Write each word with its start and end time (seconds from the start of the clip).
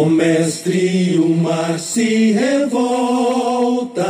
Ó 0.00 0.04
mestre, 0.06 1.18
o 1.18 1.28
mar 1.28 1.78
se 1.78 2.32
revolta, 2.32 4.00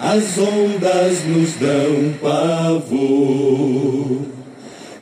as 0.00 0.38
ondas 0.38 1.22
nos 1.26 1.52
dão 1.56 2.14
pavor. 2.22 4.22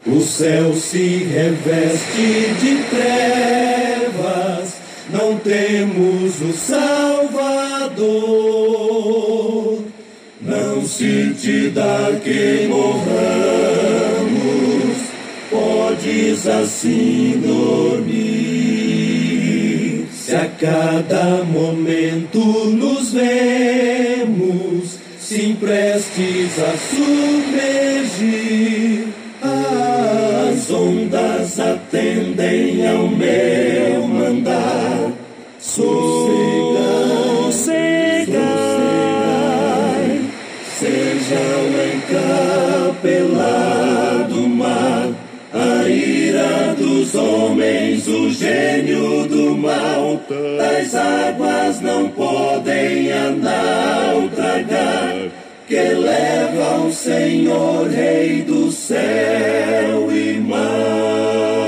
O 0.05 0.21
céu 0.21 0.75
se 0.75 1.29
reveste 1.33 2.57
de 2.61 2.83
trevas, 2.91 4.75
não 5.13 5.39
temos 5.39 6.43
o 6.43 6.53
Salvador. 6.55 7.29
Não 10.43 10.85
se 10.85 11.37
te 11.41 11.69
dá 11.69 12.19
que 12.21 12.67
morramos, 12.69 12.97
podes 15.53 16.49
assim 16.49 17.41
dormir. 17.47 18.50
Se 20.31 20.37
a 20.37 20.47
cada 20.47 21.43
momento 21.43 22.39
nos 22.67 23.13
vemos, 23.13 24.97
se 25.19 25.47
emprestes 25.47 26.57
a 26.57 26.77
submergir, 26.95 28.29
as 29.43 30.71
ondas 30.71 31.59
atendem 31.59 32.87
ao 32.87 33.09
meu 33.09 34.07
mandar. 34.07 35.11
Sossegai, 35.59 35.91
sossegai, 40.79 41.91
o 42.93 43.31
dos 47.11 47.15
homens, 47.15 48.07
o 48.07 48.31
gênio 48.31 49.27
do 49.27 49.57
mal, 49.57 50.21
das 50.59 50.95
águas 50.95 51.81
não 51.81 52.09
podem 52.11 53.09
naufragar, 53.39 55.15
que 55.67 55.75
leva 55.75 56.87
o 56.87 56.93
Senhor, 56.93 57.89
Rei 57.89 58.43
do 58.43 58.71
céu 58.71 60.11
e 60.13 60.39
mar. 60.41 61.60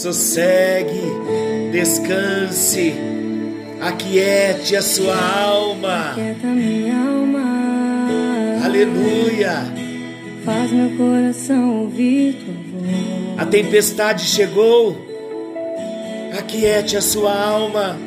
Sossegue, 0.00 1.02
descanse, 1.72 2.94
aquiete 3.82 4.74
a 4.74 4.80
sua 4.80 5.14
alma. 5.14 6.16
Minha 6.42 6.96
alma. 6.96 8.64
Aleluia! 8.64 9.62
Faz 10.42 10.72
meu 10.72 10.96
coração 10.96 11.82
ouvir 11.82 12.32
tua 12.32 12.54
voz. 12.54 13.34
A 13.36 13.44
tempestade 13.44 14.24
chegou, 14.24 14.96
aquiete 16.32 16.96
a 16.96 17.02
sua 17.02 17.38
alma. 17.38 17.98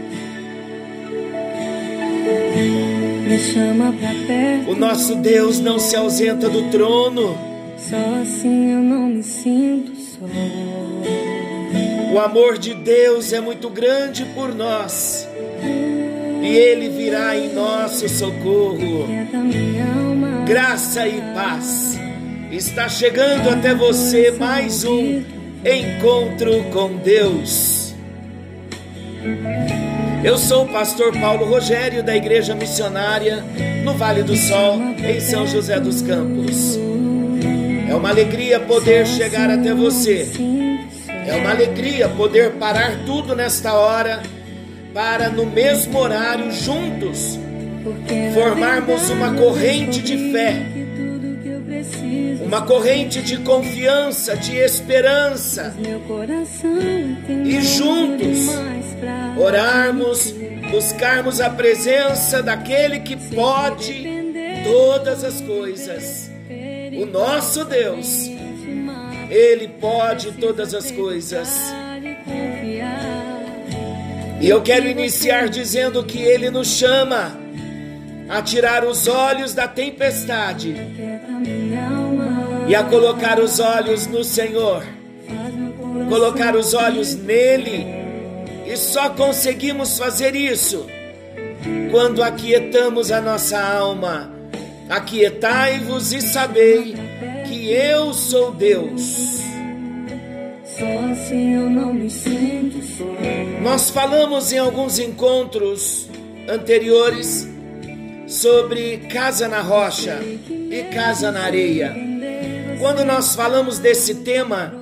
Me 3.28 3.38
chama 3.38 3.94
pra 3.94 4.10
perto. 4.26 4.72
O 4.72 4.76
nosso 4.76 5.14
Deus 5.18 5.60
não 5.60 5.78
se 5.78 5.96
ausenta 5.96 6.50
do 6.50 6.72
trono. 6.72 7.38
Só 7.78 7.98
assim 8.20 8.72
eu 8.72 8.80
não 8.80 9.10
me 9.10 9.22
sinto 9.22 9.96
só. 9.96 10.26
O 12.14 12.20
amor 12.20 12.60
de 12.60 12.76
Deus 12.76 13.34
é 13.34 13.42
muito 13.42 13.72
grande 13.72 14.24
por 14.36 14.54
nós. 14.54 15.28
E 16.44 16.48
Ele 16.48 16.90
virá 16.90 17.36
em 17.36 17.52
nosso 17.52 18.08
socorro. 18.08 19.08
Graça 20.46 21.08
e 21.08 21.20
paz. 21.34 21.98
Está 22.52 22.88
chegando 22.88 23.50
até 23.50 23.74
você 23.74 24.30
mais 24.30 24.84
um 24.84 25.24
encontro 25.66 26.64
com 26.66 26.98
Deus. 26.98 27.96
Eu 30.24 30.38
sou 30.38 30.66
o 30.66 30.72
pastor 30.72 31.20
Paulo 31.20 31.48
Rogério 31.48 32.04
da 32.04 32.16
Igreja 32.16 32.54
Missionária 32.54 33.44
no 33.84 33.96
Vale 33.96 34.22
do 34.22 34.38
Sol, 34.38 34.80
em 35.04 35.20
São 35.20 35.48
José 35.48 35.80
dos 35.80 36.04
Campos. 36.04 36.78
É 37.90 37.96
uma 37.96 38.10
alegria 38.10 38.60
poder 38.60 39.08
chegar 39.08 39.50
até 39.50 39.74
você. 39.74 40.30
É 41.26 41.36
uma 41.36 41.52
alegria 41.52 42.10
poder 42.10 42.52
parar 42.54 43.06
tudo 43.06 43.36
nesta 43.36 43.74
hora 43.74 44.22
para 44.94 45.30
no 45.30 45.46
mesmo 45.46 45.98
horário 45.98 46.52
juntos 46.52 47.40
formarmos 48.34 49.10
uma 49.10 49.34
corrente 49.34 50.02
de 50.02 50.32
fé, 50.32 50.62
uma 52.42 52.62
corrente 52.62 53.22
de 53.22 53.38
confiança, 53.38 54.36
de 54.38 54.56
esperança. 54.56 55.76
E 57.46 57.62
juntos 57.62 58.48
orarmos, 59.38 60.34
buscarmos 60.72 61.42
a 61.42 61.50
presença 61.50 62.42
daquele 62.42 63.00
que 63.00 63.18
pode 63.36 64.08
todas 64.64 65.24
as 65.24 65.42
coisas, 65.42 66.32
o 67.02 67.06
nosso 67.06 67.66
Deus. 67.66 68.33
Ele 69.34 69.68
pode 69.68 70.32
todas 70.34 70.76
as 70.76 70.92
coisas. 70.92 71.50
E 74.40 74.48
eu 74.48 74.62
quero 74.62 74.88
iniciar 74.88 75.50
dizendo 75.50 76.04
que 76.04 76.22
Ele 76.22 76.52
nos 76.52 76.68
chama 76.68 77.36
a 78.30 78.44
tirar 78.44 78.86
os 78.86 79.08
olhos 79.08 79.56
da 79.56 79.68
tempestade 79.68 80.76
e 82.68 82.76
a 82.76 82.84
colocar 82.84 83.40
os 83.40 83.60
olhos 83.60 84.06
no 84.06 84.24
Senhor, 84.24 84.86
colocar 86.10 86.56
os 86.56 86.76
olhos 86.76 87.16
nele, 87.16 87.88
e 88.68 88.78
só 88.78 89.10
conseguimos 89.10 89.98
fazer 89.98 90.36
isso 90.36 90.86
quando 91.90 92.22
aquietamos 92.22 93.12
a 93.12 93.20
nossa 93.20 93.60
alma. 93.60 94.32
Aquietai-vos 94.90 96.14
e 96.14 96.22
sabei 96.22 97.13
que 97.54 97.72
eu 97.72 98.14
sou 98.14 98.52
Deus. 98.52 99.40
Só 100.66 100.86
assim 101.12 101.54
eu 101.54 101.70
não 101.70 101.94
me 101.94 102.10
sinto 102.10 102.82
só. 102.84 103.06
Nós 103.62 103.92
falamos 103.92 104.52
em 104.52 104.58
alguns 104.58 104.98
encontros 104.98 106.10
anteriores 106.50 107.48
sobre 108.28 108.98
casa 109.10 109.48
na 109.48 109.62
rocha 109.62 110.20
e 110.50 110.84
casa 110.92 111.32
na 111.32 111.44
areia. 111.44 111.96
Quando 112.80 113.06
nós 113.06 113.36
falamos 113.36 113.78
desse 113.78 114.16
tema, 114.16 114.74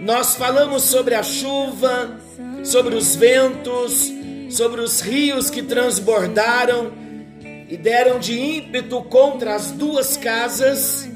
nós 0.00 0.34
falamos 0.34 0.82
sobre 0.82 1.14
a 1.14 1.22
chuva, 1.22 2.18
sobre 2.64 2.96
os 2.96 3.14
ventos, 3.14 4.12
sobre 4.50 4.80
os 4.80 5.00
rios 5.00 5.48
que 5.48 5.62
transbordaram 5.62 6.92
e 7.68 7.76
deram 7.76 8.18
de 8.18 8.38
ímpeto 8.38 9.00
contra 9.02 9.54
as 9.54 9.70
duas 9.70 10.16
casas. 10.16 11.11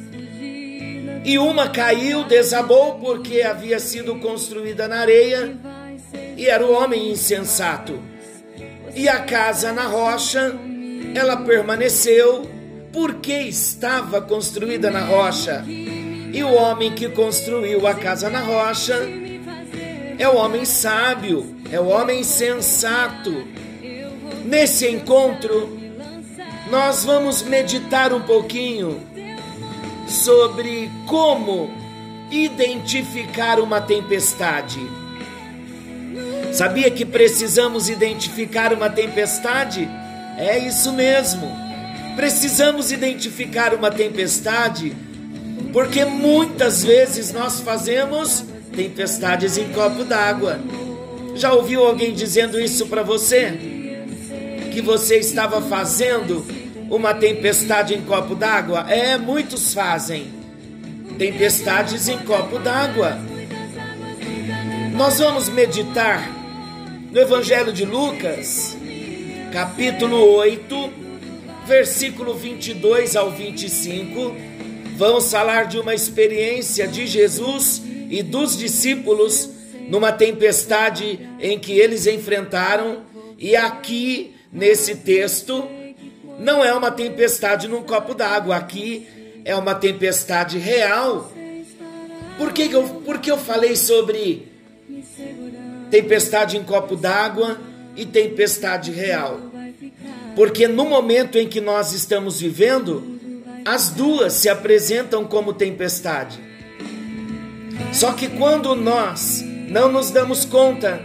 E 1.26 1.40
uma 1.40 1.68
caiu, 1.68 2.22
desabou 2.22 3.00
porque 3.00 3.42
havia 3.42 3.80
sido 3.80 4.14
construída 4.20 4.86
na 4.86 5.00
areia 5.00 5.56
e 6.36 6.46
era 6.46 6.64
o 6.64 6.72
homem 6.72 7.10
insensato. 7.10 8.00
E 8.94 9.08
a 9.08 9.18
casa 9.18 9.72
na 9.72 9.88
rocha, 9.88 10.54
ela 11.16 11.38
permaneceu 11.38 12.48
porque 12.92 13.32
estava 13.32 14.22
construída 14.22 14.88
na 14.88 15.00
rocha. 15.00 15.64
E 15.66 16.44
o 16.44 16.54
homem 16.54 16.92
que 16.92 17.08
construiu 17.08 17.88
a 17.88 17.94
casa 17.94 18.30
na 18.30 18.38
rocha 18.38 18.96
é 20.20 20.28
o 20.28 20.36
homem 20.36 20.64
sábio, 20.64 21.56
é 21.72 21.80
o 21.80 21.88
homem 21.88 22.22
sensato. 22.22 23.48
Nesse 24.44 24.88
encontro, 24.88 25.76
nós 26.70 27.04
vamos 27.04 27.42
meditar 27.42 28.12
um 28.12 28.22
pouquinho 28.22 29.04
sobre 30.06 30.90
como 31.06 31.70
identificar 32.30 33.60
uma 33.60 33.80
tempestade. 33.80 34.80
Sabia 36.52 36.90
que 36.90 37.04
precisamos 37.04 37.88
identificar 37.88 38.72
uma 38.72 38.88
tempestade? 38.88 39.88
É 40.38 40.58
isso 40.58 40.92
mesmo. 40.92 41.50
Precisamos 42.14 42.90
identificar 42.90 43.74
uma 43.74 43.90
tempestade 43.90 44.96
porque 45.72 46.06
muitas 46.06 46.82
vezes 46.82 47.32
nós 47.32 47.60
fazemos 47.60 48.44
tempestades 48.74 49.58
em 49.58 49.68
copo 49.72 50.04
d'água. 50.04 50.58
Já 51.34 51.52
ouviu 51.52 51.84
alguém 51.84 52.14
dizendo 52.14 52.58
isso 52.58 52.86
para 52.86 53.02
você? 53.02 53.52
Que 54.72 54.80
você 54.80 55.18
estava 55.18 55.60
fazendo 55.60 56.42
uma 56.90 57.14
tempestade 57.14 57.94
em 57.94 58.02
copo 58.02 58.34
d'água? 58.34 58.86
É, 58.88 59.16
muitos 59.16 59.74
fazem 59.74 60.32
tempestades 61.18 62.08
em 62.08 62.18
copo 62.18 62.58
d'água. 62.58 63.18
Nós 64.94 65.18
vamos 65.18 65.48
meditar 65.48 66.30
no 67.10 67.20
Evangelho 67.20 67.72
de 67.72 67.84
Lucas, 67.84 68.76
capítulo 69.52 70.16
8, 70.36 70.90
versículo 71.66 72.34
22 72.34 73.16
ao 73.16 73.30
25. 73.30 74.34
Vamos 74.96 75.30
falar 75.30 75.64
de 75.64 75.78
uma 75.78 75.94
experiência 75.94 76.86
de 76.86 77.06
Jesus 77.06 77.82
e 78.08 78.22
dos 78.22 78.56
discípulos 78.56 79.50
numa 79.88 80.12
tempestade 80.12 81.28
em 81.40 81.58
que 81.58 81.78
eles 81.78 82.06
enfrentaram, 82.06 83.02
e 83.38 83.54
aqui 83.54 84.34
nesse 84.52 84.96
texto 84.96 85.68
não 86.38 86.64
é 86.64 86.72
uma 86.72 86.90
tempestade 86.90 87.68
num 87.68 87.82
copo 87.82 88.14
d'água, 88.14 88.56
aqui 88.56 89.06
é 89.44 89.54
uma 89.54 89.74
tempestade 89.74 90.58
real. 90.58 91.32
Por 92.36 92.52
que, 92.52 92.70
eu, 92.70 92.82
por 93.04 93.18
que 93.18 93.30
eu 93.30 93.38
falei 93.38 93.76
sobre 93.76 94.48
tempestade 95.90 96.56
em 96.56 96.62
copo 96.62 96.96
d'água 96.96 97.58
e 97.96 98.04
tempestade 98.04 98.90
real? 98.90 99.40
Porque 100.34 100.68
no 100.68 100.84
momento 100.84 101.38
em 101.38 101.48
que 101.48 101.60
nós 101.60 101.92
estamos 101.92 102.40
vivendo, 102.40 103.18
as 103.64 103.88
duas 103.88 104.34
se 104.34 104.48
apresentam 104.48 105.24
como 105.24 105.54
tempestade. 105.54 106.38
Só 107.92 108.12
que 108.12 108.28
quando 108.28 108.74
nós 108.74 109.42
não 109.68 109.90
nos 109.90 110.10
damos 110.10 110.44
conta 110.44 111.00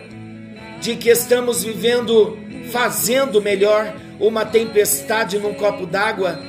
de 0.82 0.96
que 0.96 1.10
estamos 1.10 1.64
vivendo, 1.64 2.38
fazendo 2.72 3.42
melhor, 3.42 3.96
uma 4.22 4.46
tempestade 4.46 5.40
num 5.40 5.54
copo 5.56 5.88
d'água, 5.88 6.40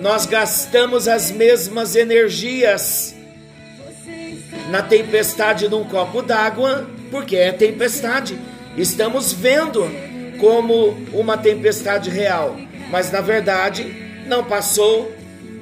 nós 0.00 0.24
gastamos 0.24 1.08
as 1.08 1.32
mesmas 1.32 1.96
energias 1.96 3.14
na 4.70 4.82
tempestade 4.82 5.68
num 5.68 5.84
copo 5.84 6.22
d'água, 6.22 6.88
porque 7.10 7.36
é 7.36 7.50
tempestade. 7.50 8.38
Estamos 8.76 9.32
vendo 9.32 9.90
como 10.38 10.96
uma 11.12 11.36
tempestade 11.36 12.08
real, 12.08 12.56
mas 12.90 13.10
na 13.10 13.20
verdade 13.20 13.84
não 14.26 14.44
passou 14.44 15.12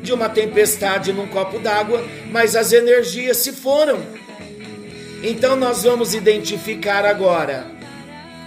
de 0.02 0.12
uma 0.12 0.28
tempestade 0.28 1.12
num 1.12 1.26
copo 1.26 1.58
d'água, 1.58 2.04
mas 2.30 2.54
as 2.54 2.72
energias 2.72 3.38
se 3.38 3.52
foram. 3.52 3.98
Então 5.22 5.56
nós 5.56 5.84
vamos 5.84 6.14
identificar 6.14 7.04
agora 7.04 7.66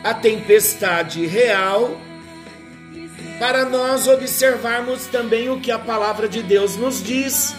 a 0.04 0.14
tempestade 0.14 1.26
real 1.26 2.00
para 3.40 3.66
nós 3.66 4.08
observarmos 4.08 5.08
também 5.08 5.50
o 5.50 5.60
que 5.60 5.72
a 5.72 5.80
palavra 5.80 6.28
de 6.28 6.42
Deus 6.42 6.76
nos 6.76 7.04
diz, 7.04 7.56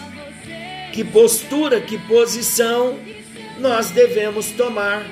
que 0.93 1.03
postura, 1.03 1.81
que 1.81 1.97
posição 1.97 2.97
nós 3.59 3.89
devemos 3.89 4.47
tomar 4.51 5.05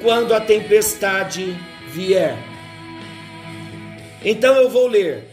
quando 0.00 0.32
a 0.32 0.40
tempestade 0.40 1.56
vier. 1.88 2.36
Então 4.24 4.54
eu 4.56 4.68
vou 4.68 4.86
ler 4.86 5.24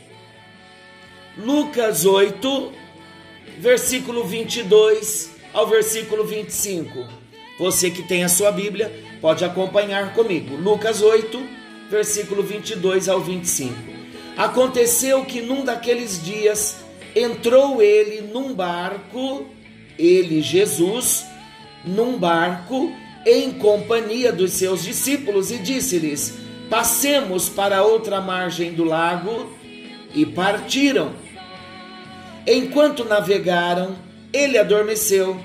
Lucas 1.37 2.05
8, 2.05 2.73
versículo 3.59 4.23
22 4.23 5.31
ao 5.53 5.67
versículo 5.67 6.25
25. 6.25 7.07
Você 7.57 7.89
que 7.89 8.03
tem 8.03 8.23
a 8.23 8.29
sua 8.29 8.51
Bíblia, 8.51 8.91
pode 9.21 9.45
acompanhar 9.45 10.13
comigo. 10.13 10.55
Lucas 10.55 11.01
8, 11.01 11.41
versículo 11.89 12.43
22 12.43 13.07
ao 13.07 13.21
25. 13.21 13.94
Aconteceu 14.37 15.23
que 15.23 15.41
num 15.41 15.63
daqueles 15.63 16.21
dias 16.23 16.77
entrou 17.15 17.81
ele 17.81 18.21
num 18.21 18.53
barco, 18.53 19.47
ele, 19.97 20.41
Jesus, 20.41 21.25
num 21.85 22.17
barco, 22.17 22.91
em 23.25 23.53
companhia 23.53 24.33
dos 24.33 24.51
seus 24.51 24.83
discípulos, 24.83 25.51
e 25.51 25.57
disse-lhes: 25.57 26.37
Passemos 26.69 27.47
para 27.47 27.83
outra 27.83 28.19
margem 28.19 28.73
do 28.73 28.83
lago. 28.83 29.53
E 30.13 30.25
partiram. 30.25 31.11
Enquanto 32.47 33.03
navegaram, 33.03 33.97
ele 34.31 34.57
adormeceu 34.57 35.37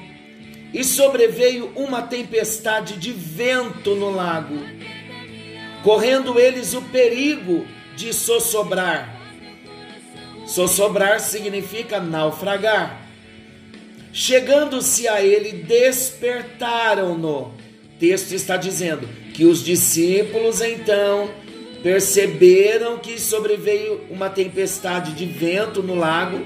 e 0.73 0.85
sobreveio 0.85 1.73
uma 1.75 2.03
tempestade 2.03 2.97
de 2.97 3.11
vento 3.11 3.97
no 3.97 4.11
lago, 4.11 4.55
correndo 5.83 6.39
eles 6.39 6.73
o 6.73 6.83
perigo 6.83 7.67
de 7.97 8.13
sossobrar. 8.13 9.19
Sossobrar 10.47 11.21
significa 11.21 12.01
naufragar. 12.01 13.07
Chegando-se 14.13 15.07
a 15.07 15.23
ele, 15.23 15.53
despertaram-no. 15.53 17.55
Texto 17.99 18.33
está 18.33 18.57
dizendo 18.57 19.09
que 19.33 19.45
os 19.45 19.63
discípulos 19.63 20.61
então 20.61 21.31
perceberam 21.83 22.99
que 22.99 23.19
sobreveio 23.19 24.05
uma 24.11 24.29
tempestade 24.29 25.13
de 25.13 25.25
vento 25.25 25.83
no 25.83 25.95
lago 25.95 26.45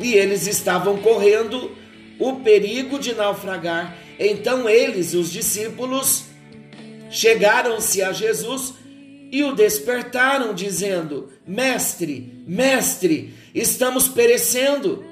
e 0.00 0.14
eles 0.14 0.46
estavam 0.46 0.96
correndo 0.98 1.70
o 2.18 2.36
perigo 2.36 2.98
de 2.98 3.14
naufragar. 3.14 3.96
Então 4.18 4.68
eles, 4.68 5.14
os 5.14 5.30
discípulos, 5.30 6.24
chegaram-se 7.10 8.02
a 8.02 8.12
Jesus 8.12 8.74
e 9.34 9.42
o 9.42 9.52
despertaram, 9.52 10.54
dizendo: 10.54 11.28
Mestre, 11.44 12.44
mestre, 12.46 13.34
estamos 13.52 14.06
perecendo. 14.06 15.04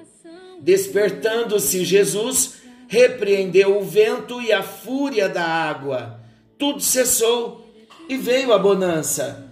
Despertando-se 0.61 1.85
Jesus, 1.85 2.53
repreendeu 2.87 3.81
o 3.81 3.83
vento 3.83 4.41
e 4.41 4.53
a 4.53 4.63
fúria 4.63 5.29
da 5.29 5.45
água. 5.45 6.21
Tudo 6.57 6.81
cessou 6.81 7.67
e 8.09 8.17
veio 8.17 8.53
a 8.53 8.59
bonança. 8.61 9.51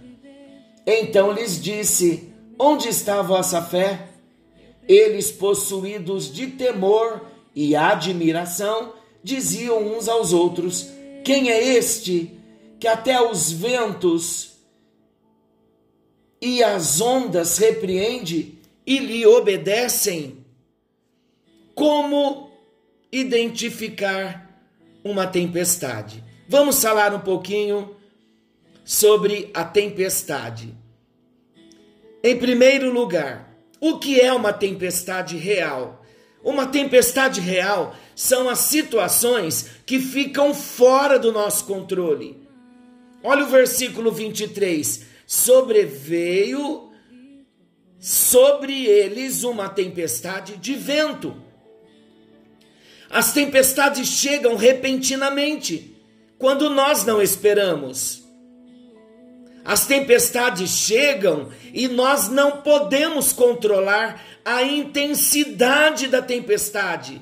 Então 0.87 1.33
lhes 1.33 1.61
disse: 1.61 2.31
Onde 2.57 2.87
está 2.87 3.19
a 3.19 3.23
vossa 3.23 3.61
fé? 3.61 4.07
Eles, 4.87 5.29
possuídos 5.29 6.33
de 6.33 6.47
temor, 6.47 7.25
e 7.53 7.75
admiração, 7.75 8.93
diziam 9.21 9.97
uns 9.97 10.07
aos 10.07 10.31
outros: 10.31 10.87
Quem 11.25 11.51
é 11.51 11.61
este 11.61 12.31
que 12.79 12.87
até 12.87 13.21
os 13.21 13.51
ventos 13.51 14.50
e 16.41 16.63
as 16.63 16.99
ondas 16.99 17.57
repreende 17.57 18.57
e 18.85 18.97
lhe 18.97 19.25
obedecem? 19.25 20.43
Como 21.75 22.49
identificar 23.11 24.49
uma 25.03 25.27
tempestade? 25.27 26.23
Vamos 26.47 26.81
falar 26.81 27.13
um 27.13 27.19
pouquinho 27.19 27.95
sobre 28.83 29.49
a 29.53 29.63
tempestade. 29.63 30.75
Em 32.23 32.37
primeiro 32.37 32.91
lugar, 32.91 33.55
o 33.79 33.97
que 33.99 34.19
é 34.19 34.33
uma 34.33 34.51
tempestade 34.51 35.37
real? 35.37 36.05
Uma 36.43 36.67
tempestade 36.67 37.39
real 37.39 37.95
são 38.15 38.49
as 38.49 38.59
situações 38.59 39.69
que 39.85 39.99
ficam 39.99 40.53
fora 40.53 41.17
do 41.17 41.31
nosso 41.31 41.65
controle. 41.65 42.37
Olha 43.23 43.43
o 43.43 43.49
versículo 43.49 44.11
23. 44.11 45.10
Sobreveio 45.31 46.91
sobre 47.97 48.85
eles 48.85 49.45
uma 49.45 49.69
tempestade 49.69 50.57
de 50.57 50.73
vento. 50.75 51.41
As 53.09 53.31
tempestades 53.31 54.09
chegam 54.09 54.57
repentinamente, 54.57 55.95
quando 56.37 56.69
nós 56.69 57.05
não 57.05 57.21
esperamos. 57.21 58.27
As 59.63 59.85
tempestades 59.85 60.69
chegam 60.69 61.49
e 61.73 61.87
nós 61.87 62.27
não 62.27 62.57
podemos 62.57 63.31
controlar 63.31 64.21
a 64.43 64.63
intensidade 64.63 66.09
da 66.09 66.21
tempestade 66.21 67.21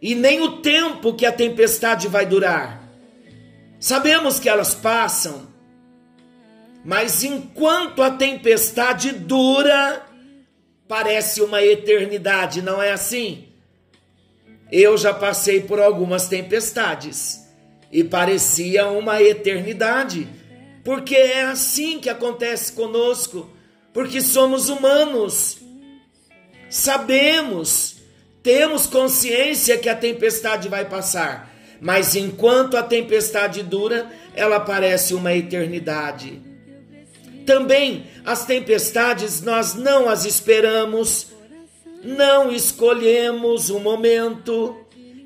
e 0.00 0.14
nem 0.14 0.40
o 0.40 0.58
tempo 0.58 1.12
que 1.12 1.26
a 1.26 1.32
tempestade 1.32 2.06
vai 2.06 2.26
durar. 2.26 2.88
Sabemos 3.80 4.38
que 4.38 4.48
elas 4.48 4.72
passam, 4.72 5.52
mas 6.84 7.24
enquanto 7.24 8.02
a 8.02 8.10
tempestade 8.10 9.12
dura, 9.12 10.04
parece 10.86 11.40
uma 11.40 11.62
eternidade, 11.62 12.60
não 12.62 12.82
é 12.82 12.92
assim? 12.92 13.48
Eu 14.70 14.96
já 14.98 15.14
passei 15.14 15.60
por 15.60 15.80
algumas 15.80 16.28
tempestades 16.28 17.40
e 17.90 18.04
parecia 18.04 18.86
uma 18.88 19.22
eternidade, 19.22 20.28
porque 20.84 21.14
é 21.14 21.42
assim 21.42 21.98
que 21.98 22.10
acontece 22.10 22.72
conosco, 22.72 23.50
porque 23.92 24.20
somos 24.20 24.68
humanos 24.68 25.64
Sabemos, 26.74 27.98
temos 28.42 28.88
consciência 28.88 29.78
que 29.78 29.88
a 29.88 29.94
tempestade 29.94 30.68
vai 30.68 30.84
passar, 30.84 31.48
mas 31.80 32.16
enquanto 32.16 32.76
a 32.76 32.82
tempestade 32.82 33.62
dura, 33.62 34.10
ela 34.34 34.58
parece 34.58 35.14
uma 35.14 35.32
eternidade. 35.32 36.42
Também 37.46 38.06
as 38.24 38.46
tempestades 38.46 39.42
nós 39.42 39.74
não 39.74 40.08
as 40.08 40.24
esperamos, 40.24 41.28
não 42.02 42.50
escolhemos 42.50 43.70
o 43.70 43.78
momento 43.78 44.76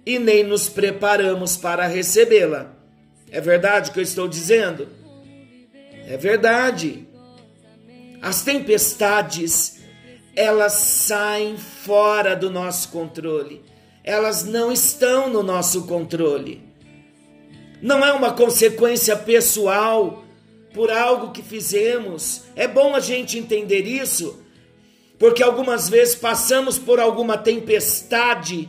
e 0.04 0.18
nem 0.18 0.42
nos 0.42 0.68
preparamos 0.68 1.56
para 1.56 1.86
recebê-la. 1.86 2.74
É 3.30 3.40
verdade 3.40 3.90
o 3.90 3.92
que 3.92 3.98
eu 3.98 4.04
estou 4.04 4.26
dizendo? 4.26 4.88
É 6.06 6.16
verdade. 6.16 7.06
As 8.20 8.42
tempestades, 8.42 9.80
elas 10.34 10.72
saem 10.72 11.56
fora 11.56 12.34
do 12.34 12.50
nosso 12.50 12.88
controle. 12.88 13.62
Elas 14.02 14.44
não 14.44 14.72
estão 14.72 15.28
no 15.28 15.42
nosso 15.42 15.86
controle. 15.86 16.66
Não 17.82 18.04
é 18.04 18.12
uma 18.12 18.32
consequência 18.32 19.14
pessoal 19.14 20.24
por 20.72 20.90
algo 20.90 21.32
que 21.32 21.42
fizemos. 21.42 22.42
É 22.54 22.66
bom 22.66 22.94
a 22.94 23.00
gente 23.00 23.38
entender 23.38 23.86
isso, 23.86 24.42
porque 25.18 25.42
algumas 25.42 25.88
vezes 25.88 26.14
passamos 26.14 26.78
por 26.78 27.00
alguma 27.00 27.36
tempestade, 27.36 28.68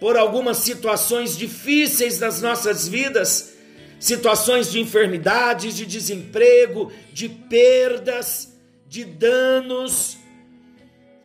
por 0.00 0.16
algumas 0.16 0.58
situações 0.58 1.36
difíceis 1.36 2.18
nas 2.18 2.40
nossas 2.42 2.88
vidas, 2.88 3.52
situações 4.00 4.70
de 4.70 4.80
enfermidades, 4.80 5.76
de 5.76 5.86
desemprego, 5.86 6.90
de 7.12 7.28
perdas, 7.28 8.52
de 8.88 9.04
danos, 9.04 10.18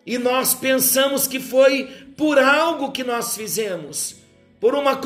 e 0.08 0.18
nós 0.18 0.54
pensamos 0.54 1.28
que 1.28 1.38
foi 1.38 1.84
por 2.16 2.40
algo 2.40 2.94
que 2.94 3.04
nós 3.04 3.36
fizemos, 3.36 4.16
por 4.58 4.74
uma 4.74 4.98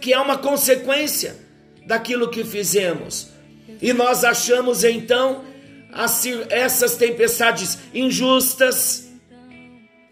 que 0.00 0.14
é 0.14 0.18
uma 0.18 0.38
consequência 0.38 1.36
daquilo 1.86 2.30
que 2.30 2.42
fizemos. 2.42 3.28
E 3.80 3.92
nós 3.92 4.24
achamos 4.24 4.84
então 4.84 5.44
essas 6.50 6.96
tempestades 6.96 7.78
injustas, 7.94 9.08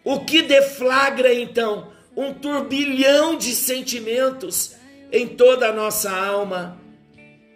o 0.02 0.20
que 0.20 0.42
deflagra 0.42 1.32
então 1.32 1.92
um 2.16 2.32
turbilhão 2.32 3.36
de 3.36 3.54
sentimentos 3.54 4.76
em 5.12 5.26
toda 5.26 5.68
a 5.68 5.72
nossa 5.72 6.10
alma. 6.10 6.78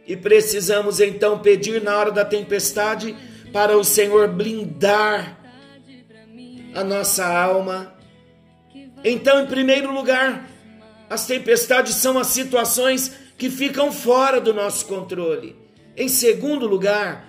E 0.06 0.16
precisamos 0.16 1.00
então 1.00 1.38
pedir 1.38 1.82
na 1.82 1.96
hora 1.96 2.10
da 2.10 2.24
tempestade 2.24 3.14
para 3.52 3.76
o 3.76 3.84
Senhor 3.84 4.28
blindar 4.28 5.38
a 6.74 6.82
nossa 6.82 7.26
alma. 7.26 7.94
Então, 9.04 9.42
em 9.42 9.46
primeiro 9.46 9.92
lugar, 9.92 10.48
as 11.08 11.26
tempestades 11.26 11.94
são 11.94 12.18
as 12.18 12.28
situações 12.28 13.12
que 13.36 13.48
ficam 13.48 13.92
fora 13.92 14.40
do 14.40 14.52
nosso 14.52 14.86
controle. 14.86 15.56
Em 15.98 16.06
segundo 16.06 16.64
lugar, 16.64 17.26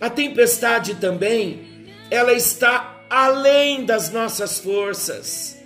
a 0.00 0.08
tempestade 0.08 0.94
também, 0.94 1.86
ela 2.10 2.32
está 2.32 3.04
além 3.10 3.84
das 3.84 4.10
nossas 4.10 4.58
forças. 4.58 5.58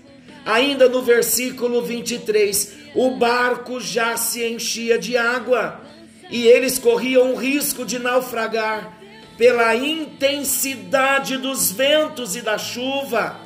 Ainda 0.45 0.89
no 0.89 1.01
versículo 1.01 1.81
23, 1.81 2.75
o 2.97 3.13
barco 3.13 3.81
já 3.81 4.17
se 4.17 4.45
enchia 4.45 4.99
de 4.99 5.17
água 5.17 5.81
e 6.29 6.45
eles 6.49 6.77
corriam 6.77 7.35
o 7.35 7.37
risco 7.37 7.85
de 7.85 8.01
naufragar 8.01 8.99
pela 9.39 9.77
intensidade 9.77 11.37
dos 11.37 11.71
ventos 11.71 12.35
e 12.35 12.43
da 12.43 12.59
chuva. 12.59 13.39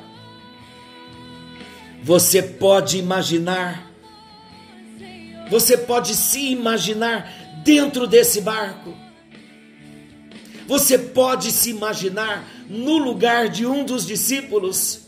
Você 2.01 2.41
pode 2.41 2.97
imaginar 2.97 3.85
você 5.49 5.77
pode 5.77 6.15
se 6.15 6.51
imaginar 6.51 7.31
dentro 7.65 8.05
desse 8.05 8.39
barco. 8.39 8.95
Você 10.67 10.97
pode 10.97 11.51
se 11.51 11.71
imaginar 11.71 12.47
no 12.69 12.97
lugar 12.97 13.49
de 13.49 13.65
um 13.65 13.83
dos 13.83 14.05
discípulos. 14.05 15.01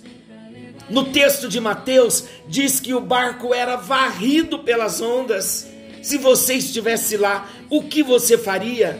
No 0.89 1.05
texto 1.05 1.47
de 1.47 1.59
Mateus, 1.59 2.25
diz 2.47 2.79
que 2.79 2.93
o 2.93 2.99
barco 2.99 3.53
era 3.53 3.75
varrido 3.75 4.59
pelas 4.59 4.99
ondas. 4.99 5.67
Se 6.01 6.17
você 6.17 6.55
estivesse 6.55 7.15
lá, 7.15 7.47
o 7.69 7.83
que 7.83 8.01
você 8.01 8.37
faria? 8.37 8.99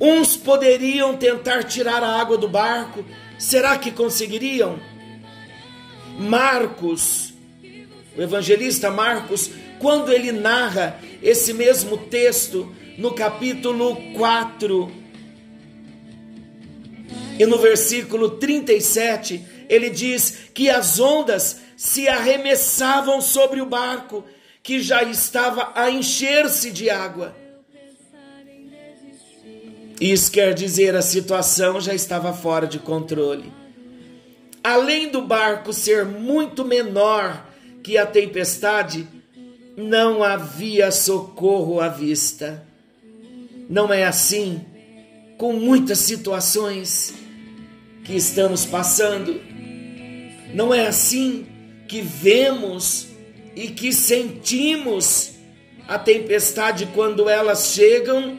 Uns 0.00 0.36
poderiam 0.36 1.16
tentar 1.16 1.62
tirar 1.64 2.02
a 2.02 2.20
água 2.20 2.36
do 2.36 2.48
barco, 2.48 3.04
será 3.38 3.78
que 3.78 3.90
conseguiriam? 3.90 4.78
Marcos 6.18 7.34
o 8.16 8.22
evangelista 8.22 8.90
Marcos, 8.90 9.50
quando 9.84 10.10
ele 10.10 10.32
narra 10.32 10.98
esse 11.22 11.52
mesmo 11.52 11.98
texto 11.98 12.74
no 12.96 13.12
capítulo 13.12 13.94
4 14.14 14.90
e 17.38 17.44
no 17.44 17.58
versículo 17.58 18.30
37, 18.30 19.44
ele 19.68 19.90
diz 19.90 20.48
que 20.54 20.70
as 20.70 20.98
ondas 20.98 21.60
se 21.76 22.08
arremessavam 22.08 23.20
sobre 23.20 23.60
o 23.60 23.66
barco, 23.66 24.24
que 24.62 24.80
já 24.80 25.02
estava 25.02 25.72
a 25.74 25.90
encher-se 25.90 26.70
de 26.70 26.88
água. 26.88 27.36
Isso 30.00 30.32
quer 30.32 30.54
dizer 30.54 30.96
a 30.96 31.02
situação 31.02 31.78
já 31.78 31.92
estava 31.92 32.32
fora 32.32 32.66
de 32.66 32.78
controle. 32.78 33.52
Além 34.62 35.10
do 35.10 35.20
barco 35.20 35.74
ser 35.74 36.06
muito 36.06 36.64
menor 36.64 37.46
que 37.82 37.98
a 37.98 38.06
tempestade, 38.06 39.06
não 39.76 40.22
havia 40.22 40.90
socorro 40.90 41.80
à 41.80 41.88
vista. 41.88 42.64
Não 43.68 43.92
é 43.92 44.04
assim 44.04 44.60
com 45.36 45.52
muitas 45.54 45.98
situações 45.98 47.14
que 48.04 48.14
estamos 48.14 48.64
passando. 48.64 49.40
Não 50.54 50.72
é 50.72 50.86
assim 50.86 51.46
que 51.88 52.00
vemos 52.00 53.08
e 53.56 53.68
que 53.68 53.92
sentimos 53.92 55.32
a 55.88 55.98
tempestade 55.98 56.86
quando 56.94 57.28
elas 57.28 57.72
chegam. 57.72 58.38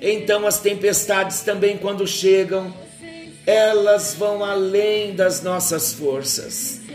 Então, 0.00 0.46
as 0.46 0.58
tempestades 0.58 1.40
também, 1.40 1.76
quando 1.76 2.06
chegam, 2.06 2.74
elas 3.46 4.14
vão 4.14 4.44
além 4.44 5.14
das 5.14 5.42
nossas 5.42 5.92
forças. 5.94 6.85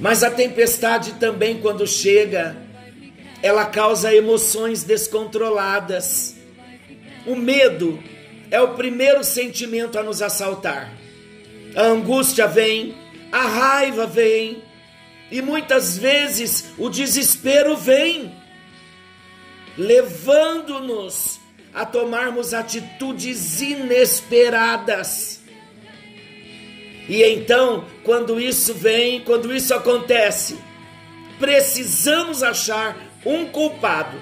Mas 0.00 0.22
a 0.22 0.30
tempestade 0.30 1.14
também, 1.14 1.60
quando 1.60 1.86
chega, 1.86 2.56
ela 3.42 3.64
causa 3.66 4.14
emoções 4.14 4.82
descontroladas. 4.82 6.36
O 7.26 7.34
medo 7.34 8.02
é 8.50 8.60
o 8.60 8.74
primeiro 8.74 9.24
sentimento 9.24 9.98
a 9.98 10.02
nos 10.02 10.22
assaltar. 10.22 10.92
A 11.74 11.82
angústia 11.82 12.46
vem, 12.46 12.94
a 13.32 13.42
raiva 13.42 14.06
vem, 14.06 14.62
e 15.30 15.42
muitas 15.42 15.98
vezes 15.98 16.72
o 16.78 16.88
desespero 16.88 17.76
vem, 17.76 18.32
levando-nos 19.76 21.40
a 21.74 21.84
tomarmos 21.84 22.54
atitudes 22.54 23.60
inesperadas. 23.60 25.40
E 27.08 27.22
então, 27.22 27.84
quando 28.02 28.40
isso 28.40 28.74
vem, 28.74 29.20
quando 29.20 29.54
isso 29.54 29.72
acontece, 29.72 30.58
precisamos 31.38 32.42
achar 32.42 32.96
um 33.24 33.46
culpado 33.46 34.16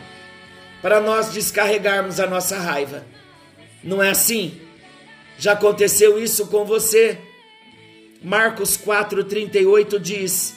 para 0.83 1.01
nós 1.01 1.33
descarregarmos 1.33 2.21
a 2.21 2.27
nossa 2.27 2.59
raiva. 2.59 3.07
Não 3.83 4.03
é 4.03 4.11
assim? 4.11 4.61
Já 5.39 5.53
aconteceu 5.53 6.23
isso 6.23 6.47
com 6.49 6.65
você? 6.65 7.19
Marcos 8.23 8.77
4:38 8.77 9.99
diz: 9.99 10.55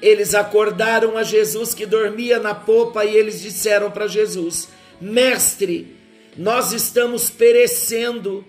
Eles 0.00 0.34
acordaram 0.34 1.16
a 1.16 1.22
Jesus 1.22 1.74
que 1.74 1.86
dormia 1.86 2.38
na 2.38 2.54
popa 2.54 3.04
e 3.04 3.14
eles 3.14 3.40
disseram 3.40 3.90
para 3.90 4.06
Jesus: 4.06 4.68
Mestre, 5.00 5.96
nós 6.36 6.72
estamos 6.72 7.30
perecendo. 7.30 8.44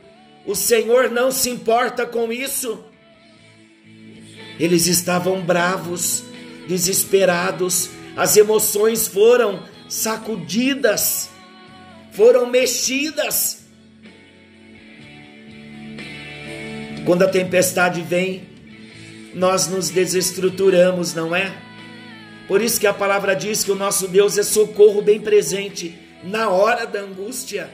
O 0.45 0.55
Senhor 0.55 1.09
não 1.09 1.29
se 1.29 1.49
importa 1.49 2.05
com 2.05 2.31
isso? 2.31 2.83
Eles 4.59 4.87
estavam 4.87 5.41
bravos, 5.41 6.23
desesperados, 6.67 7.89
as 8.15 8.35
emoções 8.35 9.07
foram 9.07 9.63
sacudidas, 9.87 11.29
foram 12.11 12.49
mexidas. 12.49 13.59
Quando 17.05 17.23
a 17.23 17.27
tempestade 17.27 18.01
vem, 18.01 18.43
nós 19.33 19.67
nos 19.67 19.89
desestruturamos, 19.89 21.13
não 21.13 21.35
é? 21.35 21.55
Por 22.47 22.61
isso 22.61 22.79
que 22.79 22.87
a 22.87 22.93
palavra 22.93 23.35
diz 23.35 23.63
que 23.63 23.71
o 23.71 23.75
nosso 23.75 24.07
Deus 24.07 24.37
é 24.37 24.43
socorro 24.43 25.01
bem 25.01 25.19
presente 25.19 25.95
na 26.23 26.49
hora 26.49 26.85
da 26.85 27.01
angústia. 27.01 27.69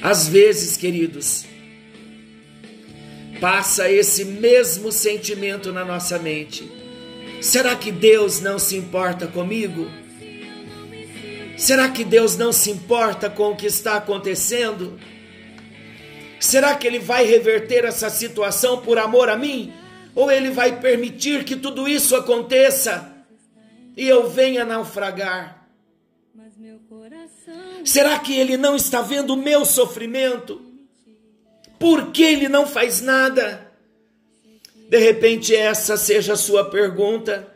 Às 0.00 0.28
vezes, 0.28 0.76
queridos, 0.76 1.46
passa 3.44 3.90
esse 3.90 4.24
mesmo 4.24 4.90
sentimento 4.90 5.70
na 5.70 5.84
nossa 5.84 6.18
mente. 6.18 6.66
Será 7.42 7.76
que 7.76 7.92
Deus 7.92 8.40
não 8.40 8.58
se 8.58 8.74
importa 8.74 9.26
comigo? 9.26 9.86
Será 11.58 11.90
que 11.90 12.04
Deus 12.04 12.38
não 12.38 12.54
se 12.54 12.70
importa 12.70 13.28
com 13.28 13.50
o 13.50 13.54
que 13.54 13.66
está 13.66 13.96
acontecendo? 13.96 14.98
Será 16.40 16.74
que 16.74 16.86
Ele 16.86 16.98
vai 16.98 17.26
reverter 17.26 17.84
essa 17.84 18.08
situação 18.08 18.80
por 18.80 18.96
amor 18.96 19.28
a 19.28 19.36
mim? 19.36 19.74
Ou 20.14 20.30
Ele 20.30 20.48
vai 20.48 20.80
permitir 20.80 21.44
que 21.44 21.54
tudo 21.54 21.86
isso 21.86 22.16
aconteça 22.16 23.12
e 23.94 24.08
eu 24.08 24.30
venha 24.30 24.64
naufragar? 24.64 25.68
Será 27.84 28.18
que 28.20 28.34
Ele 28.34 28.56
não 28.56 28.74
está 28.74 29.02
vendo 29.02 29.34
o 29.34 29.36
meu 29.36 29.66
sofrimento? 29.66 30.63
Por 31.84 32.12
que 32.12 32.22
Ele 32.22 32.48
não 32.48 32.66
faz 32.66 33.02
nada? 33.02 33.70
De 34.88 34.96
repente, 34.96 35.54
essa 35.54 35.98
seja 35.98 36.32
a 36.32 36.36
sua 36.36 36.64
pergunta. 36.70 37.46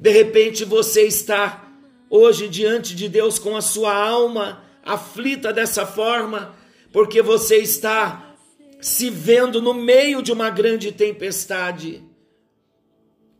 De 0.00 0.08
repente, 0.08 0.64
você 0.64 1.02
está 1.02 1.70
hoje 2.08 2.48
diante 2.48 2.96
de 2.96 3.10
Deus 3.10 3.38
com 3.38 3.54
a 3.54 3.60
sua 3.60 3.94
alma 3.94 4.64
aflita 4.82 5.52
dessa 5.52 5.84
forma, 5.84 6.56
porque 6.90 7.20
você 7.20 7.56
está 7.56 8.34
se 8.80 9.10
vendo 9.10 9.60
no 9.60 9.74
meio 9.74 10.22
de 10.22 10.32
uma 10.32 10.48
grande 10.48 10.90
tempestade. 10.90 12.02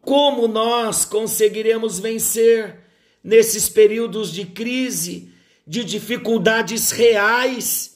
Como 0.03 0.47
nós 0.47 1.07
conseguiremos 1.07 1.99
vencer 1.99 2.81
nesses 3.25 3.67
períodos 3.67 4.31
de 4.31 4.45
crise, 4.45 5.33
de 5.67 5.83
dificuldades 5.83 6.91
reais 6.91 7.96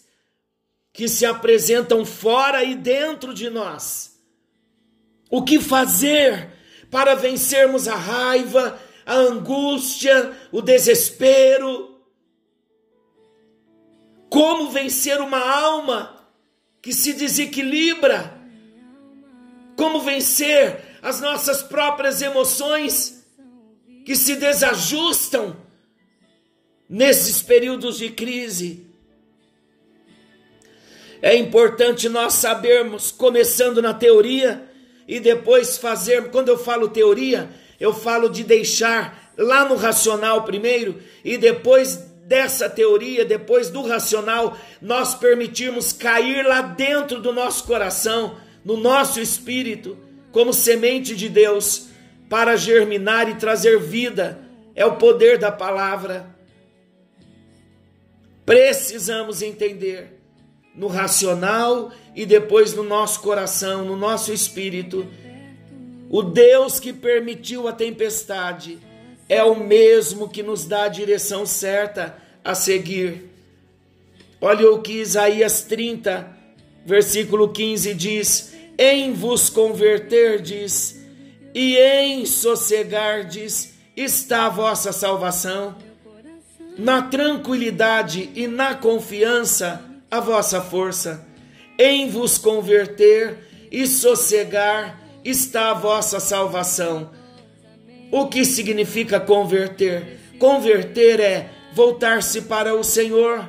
que 0.92 1.09
se 1.09 1.25
apresentam 1.25 2.04
fora 2.04 2.64
e 2.64 2.75
dentro 2.75 3.32
de 3.32 3.49
nós? 3.49 4.18
O 5.30 5.42
que 5.42 5.61
fazer 5.61 6.50
para 6.90 7.14
vencermos 7.14 7.87
a 7.87 7.94
raiva, 7.94 8.78
a 9.06 9.14
angústia, 9.14 10.37
o 10.50 10.61
desespero. 10.61 12.00
Como 14.28 14.70
vencer 14.70 15.20
uma 15.20 15.38
alma 15.38 16.28
que 16.82 16.92
se 16.92 17.12
desequilibra? 17.12 18.38
Como 19.76 20.00
vencer 20.00 20.99
as 21.00 21.20
nossas 21.20 21.62
próprias 21.62 22.20
emoções 22.20 23.25
que 24.04 24.16
se 24.16 24.37
desajustam 24.37 25.56
nesses 26.88 27.40
períodos 27.40 27.99
de 27.99 28.11
crise? 28.11 28.89
É 31.23 31.37
importante 31.37 32.09
nós 32.09 32.35
sabermos, 32.35 33.12
começando 33.12 33.83
na 33.83 33.93
teoria 33.93 34.62
e 35.07 35.21
depois 35.21 35.77
fazer, 35.77 36.31
quando 36.31 36.49
eu 36.49 36.57
falo 36.57 36.89
teoria, 36.89 37.50
eu 37.79 37.93
falo 37.93 38.29
de 38.29 38.43
deixar 38.43 39.33
lá 39.37 39.69
no 39.69 39.77
racional 39.77 40.45
primeiro 40.45 41.00
e 41.25 41.37
depois 41.37 41.97
dessa 42.25 42.71
teoria, 42.71 43.25
depois 43.25 43.71
do 43.71 43.83
racional, 43.83 44.57
nós 44.81 45.15
permitirmos 45.15 45.93
cair 45.93 46.47
lá 46.47 46.62
dentro 46.62 47.21
do 47.21 47.33
nosso 47.33 47.65
coração, 47.65 48.37
no 48.65 48.77
nosso 48.77 49.21
espírito, 49.21 49.99
como 50.31 50.53
semente 50.53 51.17
de 51.17 51.29
Deus, 51.29 51.89
para 52.29 52.57
germinar 52.57 53.29
e 53.29 53.35
trazer 53.35 53.81
vida. 53.81 54.39
É 54.77 54.87
o 54.87 54.97
poder 54.97 55.39
da 55.39 55.50
palavra. 55.50 56.25
Precisamos 58.47 59.43
entender 59.43 60.20
no 60.75 60.87
racional 60.87 61.91
e 62.15 62.25
depois 62.25 62.75
no 62.75 62.83
nosso 62.83 63.21
coração, 63.21 63.85
no 63.85 63.97
nosso 63.97 64.33
espírito 64.33 65.07
o 66.11 66.25
Deus 66.25 66.81
que 66.81 66.93
permitiu 66.93 67.68
a 67.68 67.73
tempestade 67.73 68.81
é 69.29 69.44
o 69.44 69.55
mesmo 69.55 70.29
que 70.29 70.42
nos 70.42 70.64
dá 70.64 70.83
a 70.83 70.88
direção 70.88 71.47
certa 71.47 72.16
a 72.44 72.53
seguir. 72.53 73.31
Olha 74.40 74.68
o 74.73 74.83
que 74.83 74.94
Isaías 74.94 75.62
30, 75.62 76.29
versículo 76.85 77.51
15 77.51 77.94
diz: 77.94 78.53
Em 78.77 79.12
vos 79.12 79.49
converterdes 79.49 81.01
e 81.55 81.77
em 81.77 82.27
sossegardes 82.27 83.75
está 83.97 84.47
a 84.47 84.51
vossa 84.51 84.90
salvação. 84.90 85.77
Na 86.77 87.03
tranquilidade 87.03 88.33
e 88.35 88.49
na 88.49 88.75
confiança 88.75 89.89
a 90.11 90.20
vossa 90.20 90.61
força. 90.61 91.27
Em 91.79 92.09
vos 92.09 92.37
converter 92.37 93.68
e 93.70 93.87
sossegar 93.87 95.01
está 95.25 95.70
a 95.70 95.75
vossa 95.75 96.18
salvação. 96.18 97.11
O 98.11 98.27
que 98.27 98.44
significa 98.44 99.20
converter? 99.20 100.18
Converter 100.38 101.20
é 101.20 101.51
voltar-se 101.73 102.42
para 102.42 102.75
o 102.75 102.83
Senhor. 102.83 103.49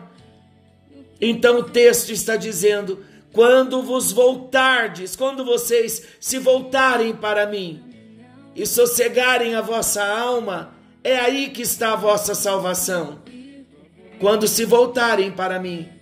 Então 1.20 1.60
o 1.60 1.64
texto 1.64 2.12
está 2.12 2.36
dizendo: 2.36 3.04
quando 3.34 3.82
vos 3.82 4.12
voltardes, 4.12 5.16
quando 5.16 5.44
vocês 5.44 6.04
se 6.20 6.38
voltarem 6.38 7.16
para 7.16 7.48
mim 7.48 7.82
e 8.56 8.66
sossegarem 8.66 9.56
a 9.56 9.62
vossa 9.62 10.04
alma, 10.04 10.76
é 11.04 11.18
aí 11.18 11.50
que 11.50 11.62
está 11.62 11.94
a 11.94 11.96
vossa 11.96 12.36
salvação. 12.36 13.20
Quando 14.20 14.48
se 14.48 14.66
voltarem 14.66 15.32
para 15.32 15.60
mim. 15.60 16.01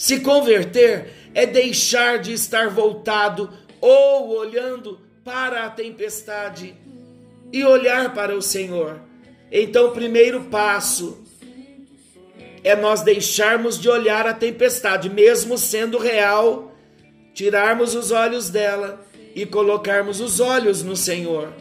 Se 0.00 0.20
converter 0.20 1.12
é 1.34 1.44
deixar 1.44 2.20
de 2.20 2.32
estar 2.32 2.70
voltado 2.70 3.50
ou 3.82 4.30
olhando 4.30 4.98
para 5.22 5.66
a 5.66 5.68
tempestade 5.68 6.74
e 7.52 7.62
olhar 7.62 8.14
para 8.14 8.34
o 8.34 8.40
Senhor. 8.40 8.98
Então, 9.52 9.88
o 9.88 9.92
primeiro 9.92 10.44
passo 10.44 11.22
é 12.64 12.74
nós 12.74 13.02
deixarmos 13.02 13.78
de 13.78 13.90
olhar 13.90 14.26
a 14.26 14.32
tempestade, 14.32 15.10
mesmo 15.10 15.58
sendo 15.58 15.98
real, 15.98 16.74
tirarmos 17.34 17.94
os 17.94 18.10
olhos 18.10 18.48
dela 18.48 19.04
e 19.34 19.44
colocarmos 19.44 20.18
os 20.18 20.40
olhos 20.40 20.82
no 20.82 20.96
Senhor. 20.96 21.52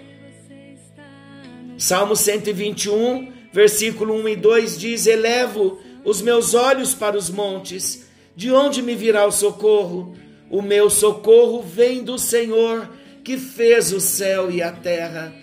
Salmo 1.77 2.15
121, 2.15 3.33
versículo 3.51 4.13
1 4.13 4.29
e 4.29 4.35
2 4.37 4.79
diz: 4.79 5.07
Elevo 5.07 5.77
os 6.05 6.21
meus 6.21 6.53
olhos 6.53 6.93
para 6.93 7.17
os 7.17 7.29
montes, 7.29 8.07
de 8.39 8.49
onde 8.53 8.81
me 8.81 8.95
virá 8.95 9.25
o 9.25 9.33
socorro? 9.33 10.15
O 10.49 10.61
meu 10.61 10.89
socorro 10.89 11.61
vem 11.61 12.05
do 12.05 12.17
Senhor 12.17 12.89
que 13.21 13.37
fez 13.37 13.91
o 13.91 13.99
céu 13.99 14.49
e 14.49 14.63
a 14.63 14.71
terra. 14.71 15.33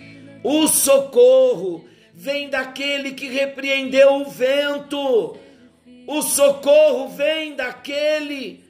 O 0.43 0.67
socorro 0.67 1.85
vem 2.11 2.49
daquele 2.49 3.11
que 3.11 3.27
repreendeu 3.27 4.15
o 4.15 4.25
vento. 4.31 5.37
O 6.07 6.23
socorro 6.23 7.09
vem 7.09 7.55
daquele 7.55 8.63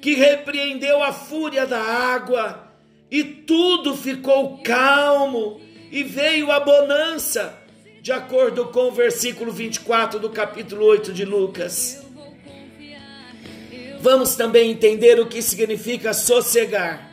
que 0.00 0.14
repreendeu 0.14 1.02
a 1.02 1.12
fúria 1.12 1.66
da 1.66 1.82
água. 1.82 2.70
E 3.10 3.24
tudo 3.24 3.96
ficou 3.96 4.58
calmo 4.58 5.60
e 5.90 6.04
veio 6.04 6.52
a 6.52 6.60
bonança, 6.60 7.58
de 8.00 8.12
acordo 8.12 8.66
com 8.66 8.90
o 8.90 8.92
versículo 8.92 9.50
24 9.50 10.20
do 10.20 10.30
capítulo 10.30 10.84
8 10.84 11.12
de 11.12 11.24
Lucas. 11.24 12.05
Vamos 14.00 14.34
também 14.34 14.70
entender 14.70 15.18
o 15.20 15.26
que 15.26 15.40
significa 15.42 16.12
sossegar. 16.12 17.10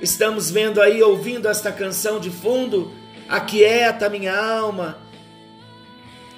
Estamos 0.00 0.50
vendo 0.50 0.80
aí, 0.80 1.02
ouvindo 1.02 1.48
esta 1.48 1.70
canção 1.70 2.18
de 2.18 2.30
fundo, 2.30 2.92
aquieta 3.28 4.08
minha 4.08 4.36
alma. 4.36 4.98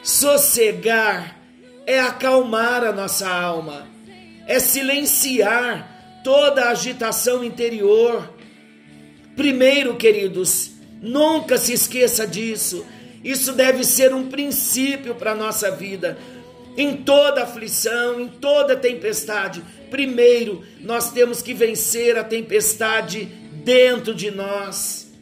Sossegar 0.03 1.39
é 1.87 1.99
acalmar 1.99 2.85
a 2.85 2.93
nossa 2.93 3.29
alma, 3.29 3.87
é 4.47 4.59
silenciar 4.59 6.21
toda 6.23 6.65
a 6.65 6.71
agitação 6.71 7.43
interior. 7.43 8.33
Primeiro, 9.35 9.97
queridos, 9.97 10.73
nunca 11.01 11.57
se 11.57 11.73
esqueça 11.73 12.27
disso. 12.27 12.85
Isso 13.23 13.53
deve 13.53 13.83
ser 13.85 14.15
um 14.15 14.29
princípio 14.29 15.15
para 15.15 15.33
a 15.33 15.35
nossa 15.35 15.71
vida 15.71 16.19
em 16.77 16.97
toda 16.97 17.45
aflição, 17.45 18.21
em 18.21 18.29
toda 18.29 18.77
tempestade, 18.77 19.63
primeiro 19.91 20.65
nós 20.81 21.13
temos 21.13 21.41
que 21.41 21.55
vencer 21.55 22.19
a 22.19 22.25
tempestade 22.25 23.27
dentro 23.65 24.15
de 24.15 24.31
nós. 24.31 25.13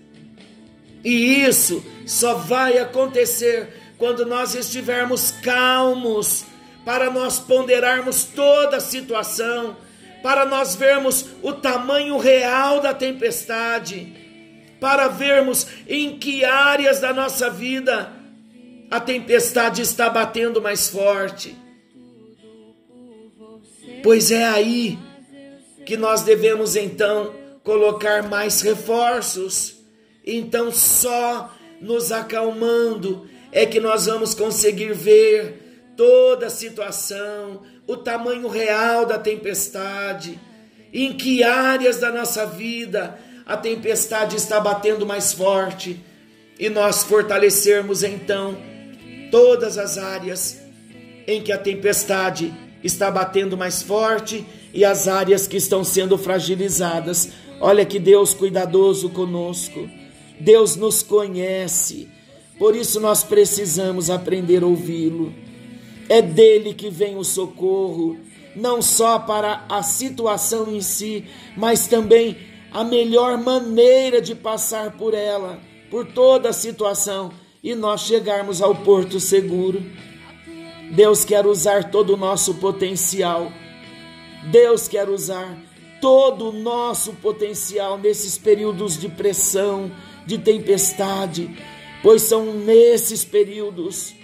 E 1.04 1.42
isso 1.44 1.84
só 2.06 2.34
vai 2.34 2.78
acontecer 2.78 3.94
quando 3.98 4.24
nós 4.24 4.54
estivermos 4.54 5.30
calmos, 5.42 6.44
para 6.84 7.10
nós 7.10 7.38
ponderarmos 7.38 8.24
toda 8.24 8.78
a 8.78 8.80
situação, 8.80 9.76
para 10.22 10.44
nós 10.44 10.74
vermos 10.74 11.26
o 11.42 11.52
tamanho 11.52 12.18
real 12.18 12.80
da 12.80 12.92
tempestade, 12.92 14.12
para 14.80 15.06
vermos 15.08 15.66
em 15.88 16.18
que 16.18 16.44
áreas 16.44 16.98
da 16.98 17.12
nossa 17.12 17.48
vida 17.48 18.21
a 18.92 19.00
tempestade 19.00 19.80
está 19.80 20.10
batendo 20.10 20.60
mais 20.60 20.90
forte. 20.90 21.56
Pois 24.02 24.30
é 24.30 24.44
aí 24.44 24.98
que 25.86 25.96
nós 25.96 26.20
devemos 26.20 26.76
então 26.76 27.32
colocar 27.64 28.22
mais 28.28 28.60
reforços. 28.60 29.76
Então, 30.26 30.70
só 30.70 31.54
nos 31.80 32.12
acalmando 32.12 33.26
é 33.50 33.64
que 33.64 33.80
nós 33.80 34.04
vamos 34.04 34.34
conseguir 34.34 34.92
ver 34.92 35.94
toda 35.96 36.48
a 36.48 36.50
situação, 36.50 37.62
o 37.86 37.96
tamanho 37.96 38.46
real 38.46 39.06
da 39.06 39.18
tempestade, 39.18 40.38
em 40.92 41.14
que 41.14 41.42
áreas 41.42 41.96
da 41.96 42.12
nossa 42.12 42.44
vida 42.44 43.18
a 43.46 43.56
tempestade 43.56 44.36
está 44.36 44.60
batendo 44.60 45.06
mais 45.06 45.32
forte 45.32 45.98
e 46.58 46.68
nós 46.68 47.02
fortalecermos 47.02 48.02
então 48.02 48.70
todas 49.32 49.78
as 49.78 49.96
áreas 49.96 50.60
em 51.26 51.40
que 51.40 51.50
a 51.50 51.58
tempestade 51.58 52.52
está 52.84 53.10
batendo 53.10 53.56
mais 53.56 53.82
forte 53.82 54.44
e 54.74 54.84
as 54.84 55.08
áreas 55.08 55.46
que 55.48 55.56
estão 55.56 55.82
sendo 55.82 56.18
fragilizadas. 56.18 57.30
Olha 57.58 57.86
que 57.86 57.98
Deus 57.98 58.34
cuidadoso 58.34 59.08
conosco. 59.08 59.88
Deus 60.38 60.76
nos 60.76 61.02
conhece. 61.02 62.08
Por 62.58 62.76
isso 62.76 63.00
nós 63.00 63.24
precisamos 63.24 64.10
aprender 64.10 64.62
a 64.62 64.66
ouvi-lo. 64.66 65.32
É 66.10 66.20
dele 66.20 66.74
que 66.74 66.90
vem 66.90 67.16
o 67.16 67.24
socorro, 67.24 68.18
não 68.54 68.82
só 68.82 69.18
para 69.18 69.64
a 69.66 69.82
situação 69.82 70.68
em 70.74 70.82
si, 70.82 71.24
mas 71.56 71.86
também 71.86 72.36
a 72.70 72.84
melhor 72.84 73.38
maneira 73.38 74.20
de 74.20 74.34
passar 74.34 74.92
por 74.92 75.14
ela, 75.14 75.58
por 75.90 76.04
toda 76.06 76.50
a 76.50 76.52
situação 76.52 77.32
e 77.62 77.74
nós 77.74 78.02
chegarmos 78.02 78.60
ao 78.60 78.74
porto 78.74 79.20
seguro. 79.20 79.82
Deus 80.90 81.24
quer 81.24 81.46
usar 81.46 81.90
todo 81.90 82.14
o 82.14 82.16
nosso 82.16 82.54
potencial. 82.54 83.52
Deus 84.50 84.88
quer 84.88 85.08
usar 85.08 85.56
todo 86.00 86.48
o 86.48 86.52
nosso 86.52 87.12
potencial 87.14 87.96
nesses 87.96 88.36
períodos 88.36 88.98
de 88.98 89.08
pressão, 89.08 89.90
de 90.26 90.36
tempestade, 90.36 91.48
pois 92.02 92.22
são 92.22 92.52
nesses 92.52 93.24
períodos 93.24 94.14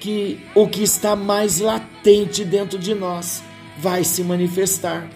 que 0.00 0.40
o 0.56 0.66
que 0.66 0.82
está 0.82 1.14
mais 1.14 1.60
latente 1.60 2.44
dentro 2.44 2.76
de 2.76 2.92
nós 2.92 3.40
vai 3.78 4.02
se 4.02 4.24
manifestar. 4.24 5.08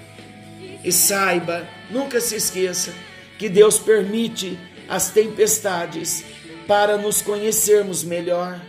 E 0.85 0.93
saiba, 0.93 1.69
nunca 1.91 2.21
se 2.21 2.37
esqueça 2.37 2.95
que 3.37 3.49
Deus 3.49 3.77
permite 3.77 4.57
as 4.89 5.11
tempestades 5.11 6.25
para 6.67 6.97
nos 6.97 7.23
conhecermos 7.23 8.03
melhor. 8.03 8.61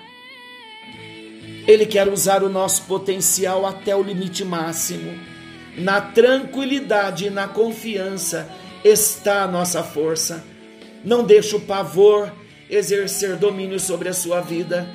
Ele 1.68 1.86
quer 1.86 2.08
usar 2.08 2.44
o 2.44 2.50
nosso 2.50 2.84
potencial 2.84 3.66
até 3.66 3.96
o 3.96 4.02
limite 4.02 4.46
máximo. 4.46 5.20
Na 5.78 6.00
tranquilidade 6.00 7.26
e 7.26 7.30
na 7.30 7.48
confiança 7.48 8.50
está 8.84 9.44
a 9.44 9.48
nossa 9.48 9.84
força. 9.84 10.44
Não 11.04 11.24
deixe 11.24 11.56
o 11.56 11.62
pavor 11.62 12.32
exercer 12.70 13.36
domínio 13.36 13.80
sobre 13.80 14.10
a 14.10 14.14
sua 14.14 14.42
vida. 14.42 14.88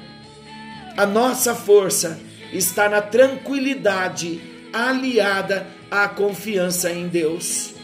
A 0.96 1.06
nossa 1.06 1.54
força 1.54 2.18
está 2.52 2.88
na 2.88 3.00
tranquilidade 3.00 4.40
aliada 4.72 5.66
à 5.90 6.08
confiança 6.08 6.90
em 6.90 7.06
Deus. 7.06 7.74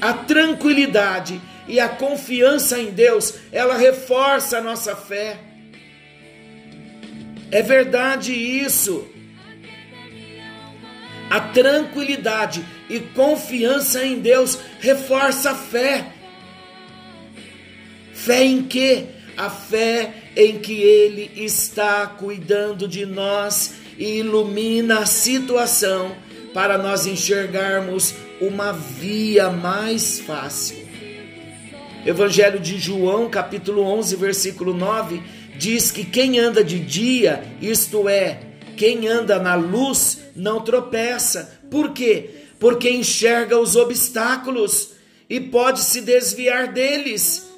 A 0.00 0.12
tranquilidade 0.12 1.40
e 1.66 1.80
a 1.80 1.88
confiança 1.88 2.78
em 2.78 2.90
Deus, 2.90 3.34
ela 3.50 3.76
reforça 3.76 4.58
a 4.58 4.60
nossa 4.60 4.94
fé. 4.94 5.38
É 7.50 7.62
verdade 7.62 8.32
isso. 8.32 9.06
A 11.30 11.40
tranquilidade 11.40 12.64
e 12.88 13.00
confiança 13.00 14.04
em 14.04 14.20
Deus 14.20 14.58
reforça 14.80 15.52
a 15.52 15.54
fé. 15.54 16.06
Fé 18.12 18.44
em 18.44 18.62
quê? 18.62 19.06
A 19.36 19.48
fé 19.50 20.14
em 20.36 20.58
que 20.58 20.82
Ele 20.82 21.30
está 21.36 22.06
cuidando 22.06 22.86
de 22.86 23.06
nós 23.06 23.74
e 23.98 24.18
ilumina 24.18 25.00
a 25.00 25.06
situação 25.06 26.16
para 26.52 26.78
nós 26.78 27.06
enxergarmos 27.06 28.14
uma 28.40 28.72
via 28.72 29.50
mais 29.50 30.20
fácil. 30.20 30.83
Evangelho 32.06 32.60
de 32.60 32.78
João, 32.78 33.30
capítulo 33.30 33.82
11, 33.82 34.16
versículo 34.16 34.74
9, 34.74 35.22
diz 35.56 35.90
que 35.90 36.04
quem 36.04 36.38
anda 36.38 36.62
de 36.62 36.78
dia, 36.78 37.42
isto 37.62 38.06
é, 38.10 38.40
quem 38.76 39.08
anda 39.08 39.38
na 39.38 39.54
luz, 39.54 40.18
não 40.36 40.60
tropeça. 40.60 41.60
Por 41.70 41.92
quê? 41.92 42.30
Porque 42.60 42.90
enxerga 42.90 43.58
os 43.58 43.74
obstáculos 43.74 44.90
e 45.30 45.40
pode 45.40 45.80
se 45.80 46.02
desviar 46.02 46.72
deles. 46.74 47.48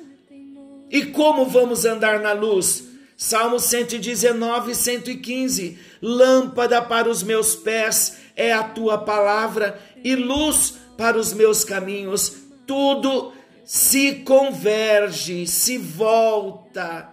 E 0.91 1.07
como 1.07 1.47
vamos 1.47 1.85
andar 1.85 2.21
na 2.21 2.33
luz? 2.33 2.85
Salmo 3.17 3.59
119, 3.59 4.77
115. 4.77 5.77
Lâmpada 6.01 6.81
para 6.81 7.09
os 7.09 7.23
meus 7.23 7.57
pés 7.57 8.17
é 8.37 8.53
a 8.53 8.63
tua 8.63 8.99
palavra 8.99 9.81
e 10.05 10.15
luz 10.15 10.75
para 10.97 11.19
os 11.19 11.33
meus 11.33 11.65
caminhos. 11.65 12.37
Tudo 12.65 13.33
se 13.67 14.23
converge, 14.25 15.47
se 15.47 15.77
volta, 15.77 17.13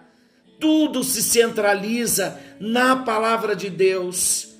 tudo 0.58 1.04
se 1.04 1.22
centraliza 1.22 2.40
na 2.58 2.96
palavra 2.96 3.54
de 3.54 3.68
Deus. 3.68 4.54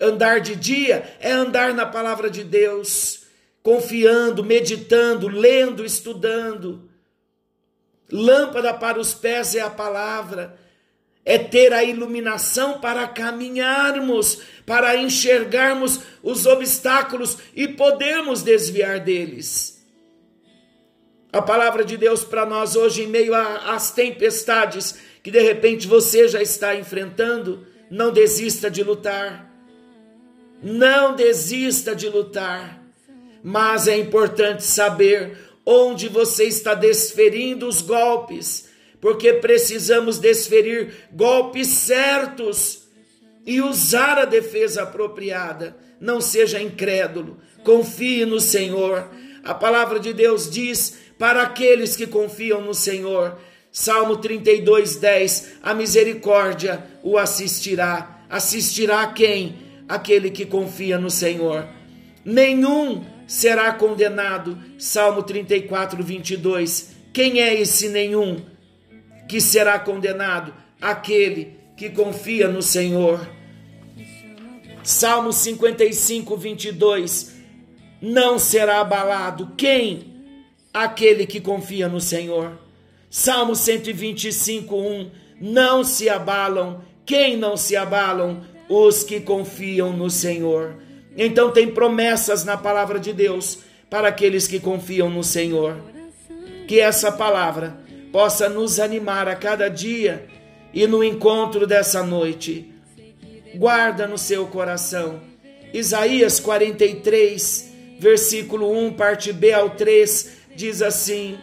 Andar 0.00 0.40
de 0.40 0.54
dia 0.54 1.16
é 1.18 1.32
andar 1.32 1.74
na 1.74 1.86
palavra 1.86 2.30
de 2.30 2.44
Deus, 2.44 3.24
confiando, 3.62 4.44
meditando, 4.44 5.26
lendo, 5.26 5.84
estudando 5.84 6.92
Lâmpada 8.12 8.74
para 8.74 9.00
os 9.00 9.14
pés 9.14 9.54
é 9.54 9.60
a 9.60 9.70
palavra, 9.70 10.58
é 11.24 11.38
ter 11.38 11.72
a 11.72 11.82
iluminação 11.82 12.78
para 12.78 13.08
caminharmos, 13.08 14.42
para 14.66 14.94
enxergarmos 14.96 15.98
os 16.22 16.44
obstáculos 16.44 17.38
e 17.56 17.66
podermos 17.66 18.42
desviar 18.42 19.00
deles. 19.00 19.71
A 21.32 21.40
palavra 21.40 21.82
de 21.82 21.96
Deus 21.96 22.24
para 22.24 22.44
nós 22.44 22.76
hoje, 22.76 23.04
em 23.04 23.06
meio 23.06 23.34
às 23.34 23.90
tempestades 23.90 24.96
que 25.22 25.30
de 25.30 25.40
repente 25.40 25.86
você 25.86 26.28
já 26.28 26.42
está 26.42 26.74
enfrentando, 26.74 27.66
não 27.90 28.12
desista 28.12 28.70
de 28.70 28.82
lutar. 28.82 29.50
Não 30.62 31.16
desista 31.16 31.94
de 31.94 32.06
lutar. 32.08 32.82
Mas 33.42 33.88
é 33.88 33.96
importante 33.96 34.62
saber 34.62 35.38
onde 35.64 36.06
você 36.06 36.44
está 36.44 36.74
desferindo 36.74 37.66
os 37.66 37.80
golpes, 37.80 38.68
porque 39.00 39.32
precisamos 39.32 40.18
desferir 40.18 40.92
golpes 41.12 41.68
certos 41.68 42.88
e 43.46 43.62
usar 43.62 44.18
a 44.18 44.24
defesa 44.26 44.82
apropriada. 44.82 45.76
Não 45.98 46.20
seja 46.20 46.60
incrédulo, 46.60 47.38
confie 47.64 48.26
no 48.26 48.38
Senhor. 48.38 49.08
A 49.44 49.54
palavra 49.54 49.98
de 49.98 50.12
Deus 50.12 50.50
diz 50.50 50.98
para 51.18 51.42
aqueles 51.42 51.96
que 51.96 52.06
confiam 52.06 52.60
no 52.60 52.74
Senhor. 52.74 53.38
Salmo 53.70 54.18
32, 54.18 54.96
10: 54.96 55.54
A 55.62 55.74
misericórdia 55.74 56.84
o 57.02 57.18
assistirá. 57.18 58.24
Assistirá 58.30 59.06
quem? 59.08 59.56
Aquele 59.88 60.30
que 60.30 60.46
confia 60.46 60.98
no 60.98 61.10
Senhor. 61.10 61.66
Nenhum 62.24 63.04
será 63.26 63.72
condenado. 63.72 64.58
Salmo 64.78 65.22
34, 65.22 66.02
22. 66.02 66.92
Quem 67.12 67.40
é 67.40 67.60
esse 67.60 67.88
nenhum 67.88 68.40
que 69.28 69.40
será 69.40 69.78
condenado? 69.78 70.54
Aquele 70.80 71.58
que 71.76 71.90
confia 71.90 72.48
no 72.48 72.62
Senhor. 72.62 73.28
Salmo 74.82 75.32
55, 75.32 76.36
22. 76.36 77.31
Não 78.02 78.36
será 78.36 78.80
abalado. 78.80 79.52
Quem? 79.56 80.12
Aquele 80.74 81.24
que 81.24 81.40
confia 81.40 81.88
no 81.88 82.00
Senhor. 82.00 82.58
Salmo 83.08 83.54
125, 83.54 84.74
1. 84.76 85.10
Não 85.40 85.84
se 85.84 86.08
abalam. 86.08 86.82
Quem 87.06 87.36
não 87.36 87.56
se 87.56 87.76
abalam? 87.76 88.42
Os 88.68 89.04
que 89.04 89.20
confiam 89.20 89.92
no 89.92 90.10
Senhor. 90.10 90.74
Então 91.16 91.52
tem 91.52 91.72
promessas 91.72 92.44
na 92.44 92.56
palavra 92.56 92.98
de 92.98 93.12
Deus 93.12 93.60
para 93.88 94.08
aqueles 94.08 94.48
que 94.48 94.58
confiam 94.58 95.08
no 95.08 95.22
Senhor. 95.22 95.76
Que 96.66 96.80
essa 96.80 97.12
palavra 97.12 97.78
possa 98.10 98.48
nos 98.48 98.80
animar 98.80 99.28
a 99.28 99.36
cada 99.36 99.68
dia 99.68 100.26
e 100.74 100.86
no 100.86 101.04
encontro 101.04 101.66
dessa 101.68 102.02
noite. 102.02 102.72
Guarda 103.54 104.08
no 104.08 104.18
seu 104.18 104.46
coração. 104.46 105.20
Isaías 105.72 106.40
43, 106.40 107.71
versículo 108.02 108.76
1, 108.86 108.94
parte 108.94 109.32
B 109.32 109.52
ao 109.52 109.70
3, 109.70 110.32
diz 110.56 110.82
assim: 110.82 111.38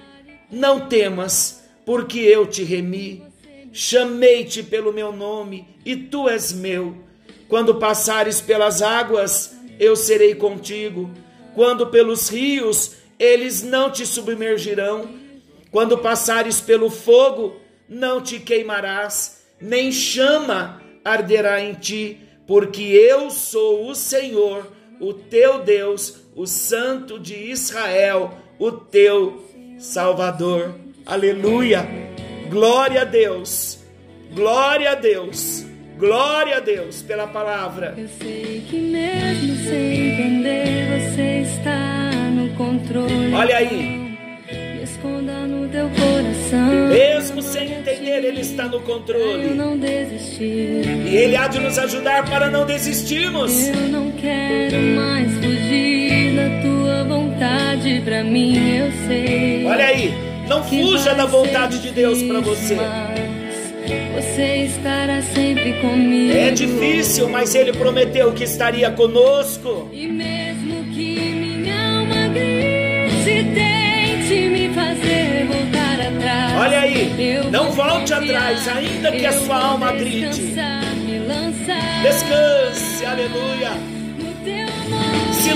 Não 0.51 0.87
temas, 0.87 1.63
porque 1.85 2.19
eu 2.19 2.45
te 2.45 2.63
remi, 2.63 3.23
chamei-te 3.71 4.61
pelo 4.61 4.91
meu 4.91 5.13
nome 5.13 5.65
e 5.85 5.95
tu 5.95 6.27
és 6.27 6.51
meu. 6.51 6.97
Quando 7.47 7.75
passares 7.75 8.41
pelas 8.41 8.81
águas, 8.81 9.55
eu 9.79 9.95
serei 9.95 10.35
contigo. 10.35 11.09
Quando 11.55 11.87
pelos 11.87 12.27
rios, 12.29 12.97
eles 13.17 13.63
não 13.63 13.89
te 13.89 14.05
submergirão. 14.05 15.09
Quando 15.71 15.97
passares 15.97 16.59
pelo 16.59 16.89
fogo, 16.89 17.55
não 17.87 18.21
te 18.21 18.39
queimarás, 18.39 19.43
nem 19.61 19.91
chama 19.91 20.81
arderá 21.03 21.61
em 21.61 21.73
ti, 21.73 22.19
porque 22.45 22.83
eu 22.83 23.31
sou 23.31 23.89
o 23.89 23.95
Senhor, 23.95 24.71
o 24.99 25.13
teu 25.13 25.59
Deus, 25.59 26.17
o 26.39 26.47
Santo 26.47 27.19
de 27.19 27.35
Israel, 27.35 28.31
o 28.57 28.71
teu 28.71 29.43
Salvador. 29.77 30.73
Aleluia! 31.05 31.85
Glória 32.49 33.01
a 33.01 33.03
Deus! 33.03 33.79
Glória 34.33 34.91
a 34.91 34.95
Deus! 34.95 35.65
Glória 35.97 36.55
a 36.55 36.59
Deus 36.61 37.01
pela 37.01 37.27
palavra. 37.27 37.93
Eu 37.97 38.07
sei 38.07 38.63
que 38.69 38.77
mesmo 38.77 39.53
sem 39.65 40.11
entender, 40.11 41.01
você 41.11 41.41
está 41.41 42.11
no 42.31 42.55
controle. 42.55 43.33
Olha 43.33 43.57
aí. 43.57 44.17
Me 44.77 44.83
esconda 44.83 45.45
no 45.45 45.67
teu 45.67 45.89
coração. 45.89 46.87
Mesmo 46.87 47.41
sem 47.41 47.73
entender, 47.73 48.23
Ele 48.23 48.39
está 48.39 48.63
no 48.63 48.77
Eu 48.77 48.81
controle. 48.83 49.53
não 49.55 49.77
desistir. 49.77 50.87
E 51.05 51.17
Ele 51.17 51.35
há 51.35 51.49
de 51.49 51.59
nos 51.59 51.77
ajudar 51.77 52.29
para 52.29 52.49
não 52.49 52.65
desistirmos. 52.65 53.67
Eu 53.67 53.89
não 53.89 54.09
quero 54.13 54.77
mais 54.95 55.33
fugir 55.33 56.08
da 56.39 56.61
tua 56.61 57.03
vontade 57.03 58.01
pra 58.03 58.23
mim, 58.23 58.77
eu 58.77 58.91
sei. 59.07 59.65
Olha 59.65 59.85
aí. 59.85 60.13
Não 60.47 60.63
fuja 60.63 61.13
da 61.13 61.25
vontade 61.25 61.79
de 61.79 61.91
Deus 61.91 62.23
para 62.23 62.39
você. 62.39 62.75
Você 64.15 64.65
estará 64.65 65.21
sempre 65.21 65.73
comigo. 65.73 66.33
É 66.33 66.49
difícil, 66.51 67.29
mas 67.29 67.53
Ele 67.53 67.71
prometeu 67.71 68.31
que 68.31 68.43
estaria 68.45 68.89
conosco. 68.91 69.89
E 69.93 70.07
mesmo 70.07 70.83
que 70.85 71.19
minha 71.19 71.99
alma 71.99 72.27
grite, 72.29 73.45
tente 73.53 74.49
me 74.49 74.69
fazer 74.73 75.45
voltar 75.45 76.01
atrás. 76.01 76.53
Olha 76.57 76.79
aí, 76.79 77.47
não 77.51 77.71
volte 77.71 78.13
atrás, 78.13 78.67
ainda 78.67 79.11
que 79.11 79.25
a 79.25 79.31
sua 79.33 79.55
alma 79.55 79.91
grite. 79.91 80.55
Descanse, 82.01 83.05
aleluia. 83.05 83.71
no 84.17 84.33
teu 84.43 84.67
amor. 84.67 85.33
Se 85.33 85.53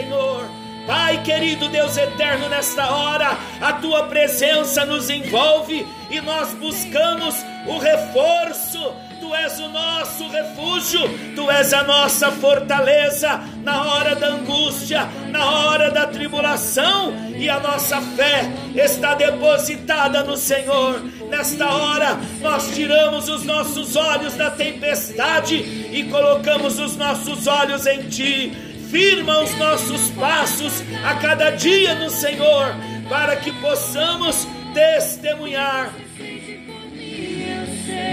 Senhor. 0.00 0.48
Pai 0.86 1.22
querido 1.22 1.68
Deus 1.68 1.96
eterno, 1.96 2.48
nesta 2.48 2.90
hora 2.90 3.36
a 3.60 3.74
tua 3.74 4.04
presença 4.04 4.84
nos 4.84 5.10
envolve 5.10 5.86
e 6.10 6.20
nós 6.22 6.54
buscamos 6.54 7.36
o 7.66 7.78
reforço. 7.78 8.92
Tu 9.20 9.34
és 9.34 9.60
o 9.60 9.68
nosso 9.68 10.26
refúgio, 10.28 11.00
tu 11.36 11.50
és 11.50 11.74
a 11.74 11.84
nossa 11.84 12.32
fortaleza 12.32 13.38
na 13.62 13.84
hora 13.84 14.16
da 14.16 14.28
angústia, 14.28 15.06
na 15.28 15.44
hora 15.44 15.90
da 15.90 16.06
tribulação, 16.06 17.14
e 17.36 17.48
a 17.48 17.60
nossa 17.60 18.00
fé 18.00 18.50
está 18.74 19.14
depositada 19.14 20.24
no 20.24 20.36
Senhor. 20.36 21.02
Nesta 21.28 21.70
hora, 21.70 22.18
nós 22.40 22.74
tiramos 22.74 23.28
os 23.28 23.44
nossos 23.44 23.94
olhos 23.94 24.34
da 24.34 24.50
tempestade 24.50 25.54
e 25.54 26.08
colocamos 26.10 26.80
os 26.80 26.96
nossos 26.96 27.46
olhos 27.46 27.86
em 27.86 28.08
Ti 28.08 28.69
firma 28.90 29.40
os 29.40 29.56
nossos 29.56 30.10
passos 30.10 30.82
a 31.04 31.14
cada 31.14 31.50
dia 31.50 31.94
no 31.94 32.10
Senhor, 32.10 32.74
para 33.08 33.36
que 33.36 33.52
possamos 33.60 34.46
testemunhar, 34.74 35.94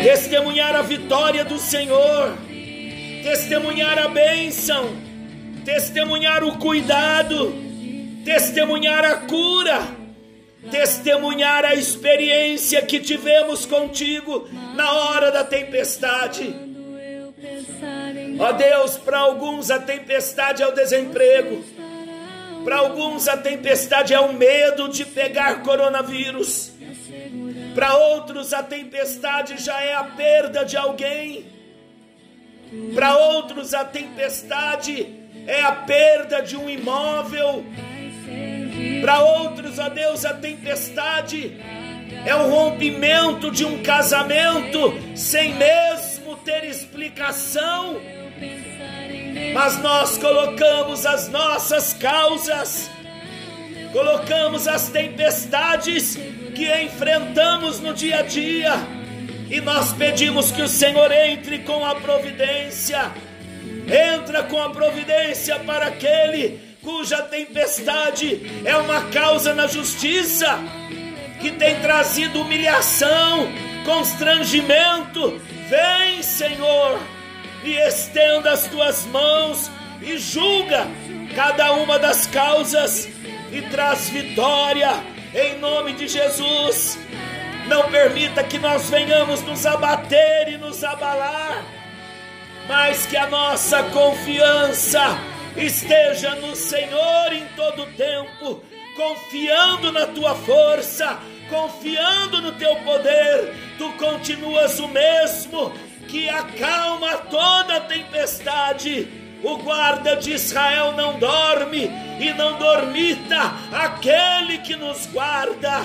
testemunhar 0.04 0.76
a 0.76 0.84
vitória 0.84 1.44
do 1.44 1.58
Senhor, 1.58 2.38
testemunhar 3.24 3.98
a 3.98 4.08
bênção, 4.08 4.90
testemunhar 5.66 6.44
o 6.44 6.58
cuidado, 6.58 7.54
testemunhar 8.24 9.04
a 9.04 9.16
cura, 9.16 9.82
testemunhar 10.70 11.66
a 11.66 11.74
experiência 11.74 12.82
que 12.84 13.00
tivemos 13.00 13.66
contigo 13.66 14.48
na 14.76 14.92
hora 14.92 15.32
da 15.32 15.44
tempestade. 15.44 16.54
Ó 18.40 18.52
Deus, 18.52 18.98
para 18.98 19.20
alguns 19.20 19.72
a 19.72 19.80
tempestade 19.80 20.62
é 20.62 20.68
o 20.68 20.72
desemprego, 20.72 21.64
para 22.64 22.78
alguns 22.78 23.28
a 23.28 23.38
tempestade 23.38 24.14
é 24.14 24.20
o 24.20 24.34
medo 24.34 24.90
de 24.90 25.06
pegar 25.06 25.64
coronavírus, 25.64 26.72
para 27.74 27.96
outros 27.96 28.54
a 28.54 28.62
tempestade 28.62 29.62
já 29.62 29.82
é 29.82 29.94
a 29.94 30.04
perda 30.04 30.64
de 30.64 30.78
alguém, 30.78 31.46
para 32.94 33.18
outros 33.18 33.74
a 33.74 33.84
tempestade 33.86 35.08
é 35.48 35.62
a 35.62 35.72
perda 35.72 36.42
de 36.42 36.56
um 36.56 36.70
imóvel, 36.70 37.66
para 39.02 39.22
outros, 39.22 39.80
ó 39.80 39.90
Deus, 39.90 40.26
a 40.26 40.34
tempestade 40.34 41.58
é 42.26 42.36
o 42.36 42.50
rompimento 42.50 43.50
de 43.50 43.64
um 43.64 43.82
casamento 43.82 44.94
sem 45.16 45.54
mesmo 45.54 46.36
ter 46.38 46.66
explicação. 46.66 47.98
Mas 49.54 49.82
nós 49.82 50.18
colocamos 50.18 51.06
as 51.06 51.30
nossas 51.30 51.94
causas, 51.94 52.90
colocamos 53.92 54.68
as 54.68 54.90
tempestades 54.90 56.18
que 56.56 56.84
enfrentamos 56.84 57.80
no 57.80 57.94
dia 57.94 58.20
a 58.20 58.22
dia, 58.22 58.74
e 59.50 59.62
nós 59.62 59.94
pedimos 59.94 60.52
que 60.52 60.62
o 60.62 60.68
Senhor 60.68 61.12
entre 61.12 61.60
com 61.60 61.84
a 61.86 61.96
providência, 61.96 63.12
entra 63.88 64.44
com 64.44 64.62
a 64.62 64.70
providência 64.70 65.58
para 65.60 65.88
aquele 65.88 66.68
cuja 66.88 67.22
tempestade 67.22 68.62
é 68.64 68.78
uma 68.78 69.10
causa 69.10 69.54
na 69.54 69.68
justiça, 69.68 70.58
que 71.42 71.52
tem 71.52 71.82
trazido 71.82 72.42
humilhação, 72.42 73.46
constrangimento. 73.84 75.38
Vem, 75.68 76.24
Senhor, 76.24 76.98
e 77.64 77.74
estenda 77.88 78.52
as 78.52 78.68
tuas 78.68 79.06
mãos 79.06 79.72
e 80.02 80.18
julga 80.18 80.88
cada 81.36 81.74
uma 81.74 82.00
das 82.00 82.28
causas 82.28 83.08
e 83.52 83.62
traz 83.64 84.10
vitória 84.10 85.04
em 85.34 85.60
nome 85.60 85.94
de 85.94 86.08
Jesus. 86.08 86.98
Não 87.68 87.90
permita 87.90 88.44
que 88.44 88.58
nós 88.58 88.90
venhamos 88.90 89.42
nos 89.42 89.66
abater 89.66 90.50
e 90.50 90.58
nos 90.58 90.84
abalar, 90.84 91.64
mas 92.68 93.06
que 93.06 93.18
a 93.18 93.28
nossa 93.28 93.84
confiança 93.84 95.02
esteja 95.56 96.36
no 96.36 96.56
Senhor 96.56 97.34
em 97.34 97.46
todo 97.56 97.86
tempo, 97.98 98.64
confiando 98.96 99.92
na 99.92 100.08
tua 100.08 100.34
força, 100.36 101.20
confiando 101.50 102.42
no 102.42 102.54
teu 102.54 102.76
poder. 102.78 103.54
Tu 103.78 103.92
continuas 103.94 104.80
o 104.80 104.88
mesmo 104.88 105.74
que 106.08 106.30
acalma 106.30 107.18
toda 107.30 107.82
tempestade. 107.82 109.08
O 109.44 109.58
guarda 109.58 110.16
de 110.16 110.34
Israel 110.34 110.94
não 110.94 111.20
dorme 111.20 111.90
e 112.20 112.34
não 112.34 112.58
dormita 112.58 113.54
aquele 113.72 114.58
que 114.60 114.76
nos 114.76 115.06
guarda. 115.08 115.82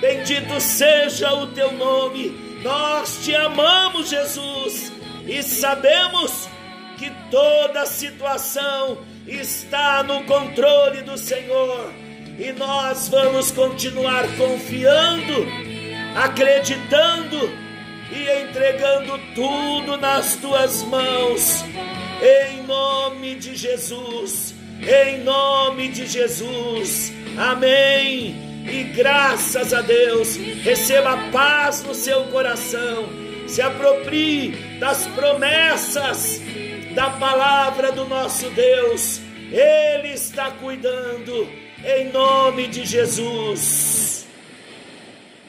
Bendito 0.00 0.60
seja 0.60 1.32
o 1.34 1.48
teu 1.48 1.72
nome. 1.72 2.30
Nós 2.62 3.24
te 3.24 3.34
amamos, 3.34 4.10
Jesus, 4.10 4.92
e 5.26 5.42
sabemos 5.42 6.48
que 6.98 7.10
toda 7.30 7.86
situação 7.86 8.98
está 9.26 10.02
no 10.02 10.24
controle 10.24 11.02
do 11.02 11.16
Senhor. 11.16 11.92
E 12.38 12.52
nós 12.52 13.08
vamos 13.08 13.50
continuar 13.50 14.24
confiando, 14.36 15.46
acreditando 16.16 17.69
e 18.12 18.42
entregando 18.42 19.18
tudo 19.34 19.96
nas 19.96 20.36
tuas 20.36 20.82
mãos, 20.82 21.64
em 22.20 22.62
nome 22.64 23.36
de 23.36 23.54
Jesus, 23.54 24.54
em 24.82 25.22
nome 25.22 25.88
de 25.88 26.06
Jesus, 26.06 27.12
amém. 27.36 28.50
E 28.66 28.84
graças 28.94 29.72
a 29.72 29.80
Deus, 29.80 30.36
receba 30.36 31.16
paz 31.32 31.82
no 31.82 31.94
seu 31.94 32.24
coração, 32.24 33.08
se 33.46 33.62
aproprie 33.62 34.78
das 34.78 35.06
promessas 35.06 36.40
da 36.94 37.10
palavra 37.10 37.92
do 37.92 38.04
nosso 38.06 38.50
Deus, 38.50 39.20
Ele 39.50 40.12
está 40.12 40.50
cuidando, 40.50 41.48
em 41.84 42.10
nome 42.12 42.66
de 42.66 42.84
Jesus. 42.84 43.99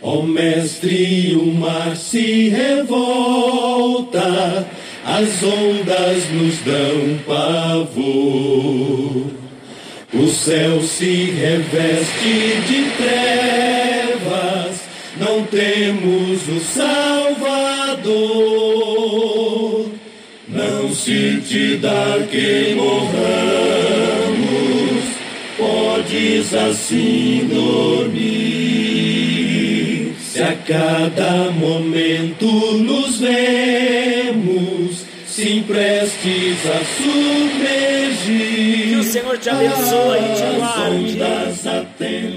Ó 0.03 0.23
Mestre, 0.23 1.35
o 1.35 1.45
mar 1.53 1.95
se 1.95 2.49
revolta, 2.49 4.17
as 5.05 5.43
ondas 5.43 6.27
nos 6.31 6.57
dão 6.65 7.19
pavor. 7.27 9.27
O 10.11 10.27
céu 10.27 10.81
se 10.81 11.25
reveste 11.25 12.55
de 12.67 12.89
trevas, 12.97 14.81
não 15.19 15.45
temos 15.45 16.49
o 16.49 16.59
Salvador. 16.59 18.01
Não 20.47 20.91
se 20.95 21.43
te 21.47 21.77
dá 21.77 22.17
que 22.29 22.73
morramos, 22.75 23.13
podes 25.59 26.55
assim 26.55 27.47
dormir. 27.47 28.90
Cada 30.67 31.51
momento 31.51 32.45
nos 32.77 33.19
vemos, 33.19 35.05
sim 35.25 35.63
prestes 35.63 36.57
a 36.65 36.83
submergir. 37.01 38.89
Que 38.89 38.95
o 38.95 39.03
Senhor 39.03 39.37
te 39.37 39.49
abençoe 39.49 40.19
e 40.19 40.35
te 40.35 40.43
guarde. 40.57 41.19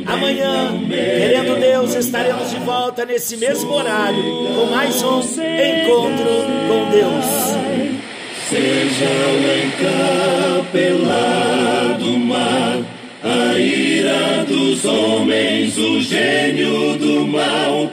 Amanhã, 0.06 0.72
querendo 0.88 1.60
Deus, 1.60 1.94
estaremos 1.94 2.50
de 2.50 2.56
volta 2.60 3.04
nesse 3.04 3.36
mesmo 3.36 3.72
horário 3.72 4.22
com 4.54 4.66
mais 4.66 5.02
um 5.02 5.20
encontro 5.20 6.24
com 6.68 6.90
Deus. 6.90 7.24
Seja 8.48 9.10
o 9.32 9.36
encapelar 10.70 11.98
do 11.98 12.18
mar, 12.18 12.78
a 13.24 13.58
ira 13.58 14.44
dos 14.46 14.84
homens, 14.84 15.78
o 15.78 15.98
gênio 16.02 16.98
do 16.98 17.26
mal, 17.26 17.90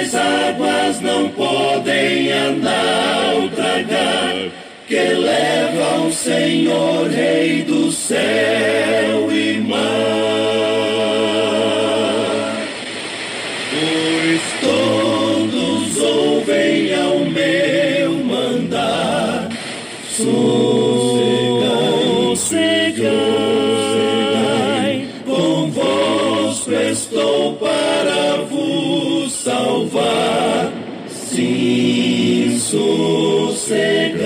as 0.00 0.12
águas 0.14 1.00
não 1.00 1.28
podem 1.28 2.32
andar 2.32 3.34
ou 3.36 3.48
tragar, 3.50 4.34
que 4.88 4.96
leva 4.96 6.00
o 6.00 6.12
Senhor, 6.12 7.08
Rei 7.08 7.62
do 7.62 7.92
céu 7.92 9.30
e 9.30 9.60
mar. 9.60 10.43
Salvar. 29.44 30.72
Sim, 31.06 32.58
sossegai. 32.58 34.24